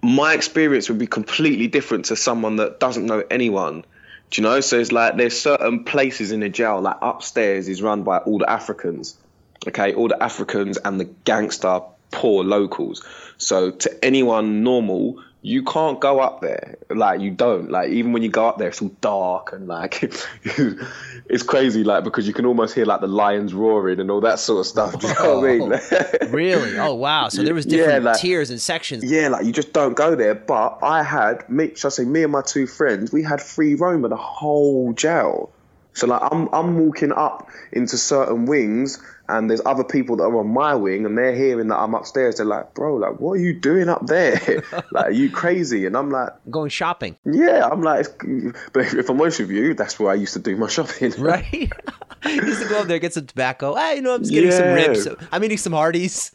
[0.00, 3.84] My experience would be completely different to someone that doesn't know anyone.
[4.30, 4.60] Do you know?
[4.60, 8.38] So it's like there's certain places in the jail, like upstairs is run by all
[8.38, 9.16] the Africans
[9.66, 11.80] okay, all the Africans and the gangster
[12.10, 13.04] poor locals.
[13.38, 16.76] So to anyone normal, you can't go up there.
[16.90, 17.70] Like you don't.
[17.70, 20.02] Like even when you go up there, it's all dark and like
[21.28, 21.84] it's crazy.
[21.84, 24.66] Like because you can almost hear like the lions roaring and all that sort of
[24.66, 24.98] stuff.
[25.00, 26.32] Do you know what I mean?
[26.32, 26.78] really?
[26.78, 27.28] Oh wow!
[27.28, 29.04] So there was different Yeah, like- tiers and sections.
[29.04, 30.34] Yeah, like you just don't go there.
[30.34, 33.74] But I had me, should I say, me and my two friends, we had free
[33.74, 35.52] roam of the whole jail.
[35.98, 40.36] So like I'm I'm walking up into certain wings, and there's other people that are
[40.38, 42.36] on my wing, and they're hearing that I'm upstairs.
[42.36, 44.62] They're like, "Bro, like, what are you doing up there?
[44.92, 48.06] like, are you crazy?" And I'm like, Going shopping, "Yeah." I'm like,
[48.72, 51.52] "But if I'm honest with you, that's where I used to do my shopping." right?
[52.24, 53.74] Used to go up there, get some tobacco.
[53.76, 55.06] Ah, you know, I'm just getting some ribs.
[55.30, 56.32] I'm eating some Hardee's.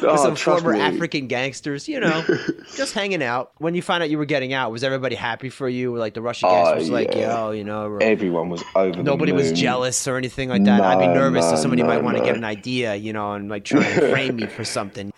[0.00, 0.80] Oh, some former me.
[0.80, 2.22] African gangsters, you know,
[2.76, 3.50] just hanging out.
[3.58, 5.96] When you find out you were getting out, was everybody happy for you?
[5.96, 8.96] Like the Russian Oh, gangsters, like, yo, you know, Everyone was over.
[8.98, 10.80] the nobody was jealous or anything like that.
[10.82, 12.26] I'd be No, nervous no, somebody might want to no.
[12.26, 15.12] get an idea, you know, and like try and frame me for something.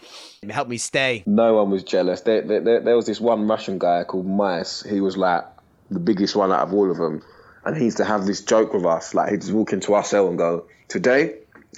[0.49, 1.23] Help me stay.
[1.27, 2.23] No one was jealous.
[2.23, 4.83] There, there, there, there was this one Russian guy called Mice.
[4.83, 5.45] He was like
[5.91, 7.23] the biggest one out of all of them.
[7.67, 9.15] And he used to have this joke with us.
[9.15, 11.37] Like he'd just walk into our cell and go, Today,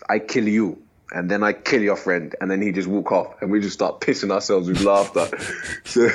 [0.09, 0.83] I kill you.
[1.13, 2.35] And then I kill your friend.
[2.41, 3.41] And then he'd just walk off.
[3.41, 5.29] And we just start pissing ourselves with laughter.
[5.85, 6.09] so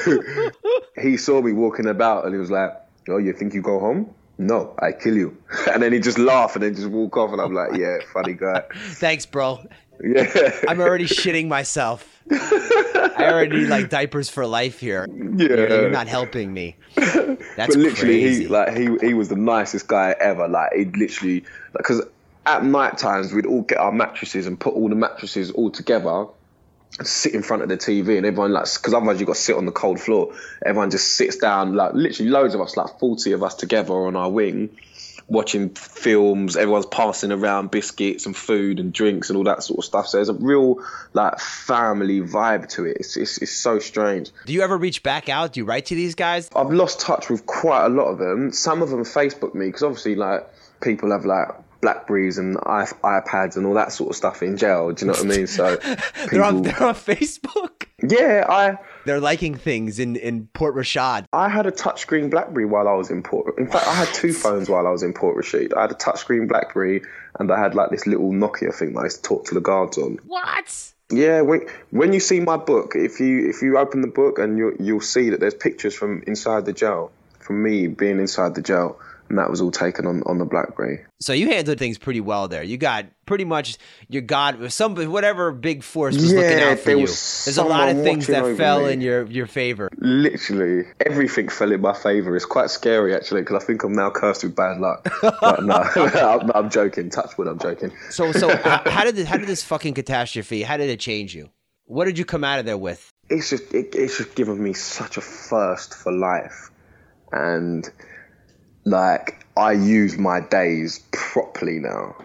[1.02, 2.72] he saw me walking about and he was like,
[3.10, 4.14] Oh, you think you go home?
[4.38, 5.38] No, I kill you.
[5.72, 7.32] And then he just laugh and then just walk off.
[7.32, 8.64] And I'm like, Yeah, funny guy.
[8.76, 9.66] Thanks, bro.
[10.04, 10.52] Yeah.
[10.68, 12.08] I'm already shitting myself.
[12.32, 15.08] I already need like diapers for life here.
[15.10, 15.48] Yeah.
[15.48, 16.76] You're, you're not helping me.
[16.96, 18.44] That's but literally, crazy.
[18.44, 20.48] he like he he was the nicest guy ever.
[20.48, 21.44] Like he literally
[21.76, 22.02] because
[22.46, 26.28] at night times we'd all get our mattresses and put all the mattresses all together
[26.98, 29.42] and sit in front of the TV and everyone like because otherwise you've got to
[29.42, 30.34] sit on the cold floor.
[30.66, 34.16] Everyone just sits down like literally loads of us like forty of us together on
[34.16, 34.78] our wing.
[35.28, 39.86] Watching films, everyone's passing around biscuits and food and drinks and all that sort of
[39.86, 40.08] stuff.
[40.08, 40.84] So there's a real
[41.14, 42.98] like family vibe to it.
[43.00, 44.32] It's it's, it's so strange.
[44.46, 45.54] Do you ever reach back out?
[45.54, 46.50] Do you write to these guys?
[46.54, 48.52] I've lost touch with quite a lot of them.
[48.52, 50.50] Some of them Facebook me because obviously, like
[50.82, 51.48] people have like
[51.82, 54.92] Blackberries and I- iPads and all that sort of stuff in jail.
[54.92, 55.48] Do you know what I mean?
[55.48, 55.76] So
[56.32, 57.88] They're on, they're on Facebook.
[58.02, 61.26] yeah, I They're liking things in, in Port Rashid.
[61.34, 63.58] I had a touchscreen BlackBerry while I was in Port.
[63.58, 65.74] In fact, I had two phones while I was in Port Rashid.
[65.74, 67.02] I had a touchscreen BlackBerry
[67.40, 69.62] and I had like this little Nokia thing that I used to talk to the
[69.62, 70.20] guards on.
[70.28, 70.94] What?
[71.12, 74.58] Yeah, when, when you see my book, if you if you open the book and
[74.58, 78.62] you you'll see that there's pictures from inside the jail, from me being inside the
[78.62, 78.98] jail,
[79.32, 81.06] and that was all taken on on the BlackBerry.
[81.20, 82.64] So you handled things pretty well there.
[82.64, 83.78] You got pretty much
[84.10, 87.08] your God, some whatever big force was looking out for there you.
[87.08, 88.94] There's a lot of things that fell me.
[88.94, 89.90] in your your favor.
[89.98, 92.36] Literally everything fell in my favour.
[92.36, 95.08] It's quite scary actually because I think I'm now cursed with bad luck.
[95.22, 97.10] but no, I'm, I'm joking.
[97.10, 97.92] Touch wood, I'm joking.
[98.10, 100.62] So so how, how did this, how did this fucking catastrophe?
[100.62, 101.50] How did it change you?
[101.86, 103.12] What did you come out of there with?
[103.32, 106.70] it's just it, it's just given me such a thirst for life
[107.32, 107.90] and
[108.84, 112.16] like i use my days properly now.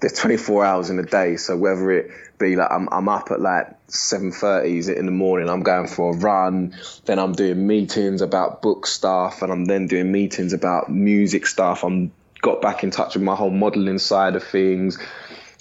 [0.00, 3.40] There's 24 hours in a day so whether it be like i'm, I'm up at
[3.40, 8.62] like 7.30 in the morning i'm going for a run then i'm doing meetings about
[8.62, 13.14] book stuff and i'm then doing meetings about music stuff i'm got back in touch
[13.14, 14.98] with my whole modeling side of things.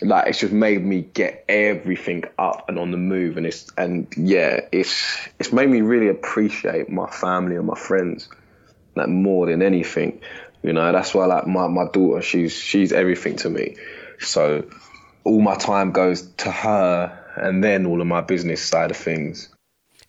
[0.02, 4.08] Like it's just made me get everything up and on the move and it's and
[4.16, 8.30] yeah it's it's made me really appreciate my family and my friends
[8.96, 10.20] like more than anything
[10.64, 13.76] you know that's why like my, my daughter she's she's everything to me
[14.20, 14.64] so
[15.24, 19.50] all my time goes to her and then all of my business side of things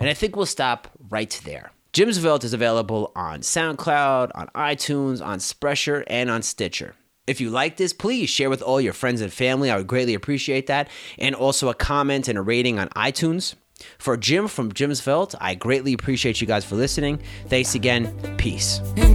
[0.00, 1.72] And I think we'll stop right there.
[1.92, 6.94] Jim's Vault is available on SoundCloud, on iTunes, on Spreaker, and on Stitcher.
[7.26, 9.70] If you like this, please share with all your friends and family.
[9.70, 10.88] I would greatly appreciate that.
[11.18, 13.54] And also a comment and a rating on iTunes.
[13.98, 17.20] For Jim from Jim's Vault, I greatly appreciate you guys for listening.
[17.48, 18.14] Thanks again.
[18.36, 18.80] Peace.
[18.96, 19.10] You.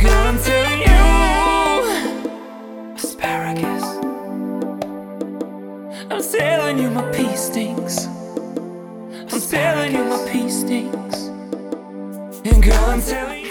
[6.16, 8.05] I'm telling you, my stinks.
[8.05, 11.18] I'm telling you, my stinks.
[12.45, 13.44] And I'm telling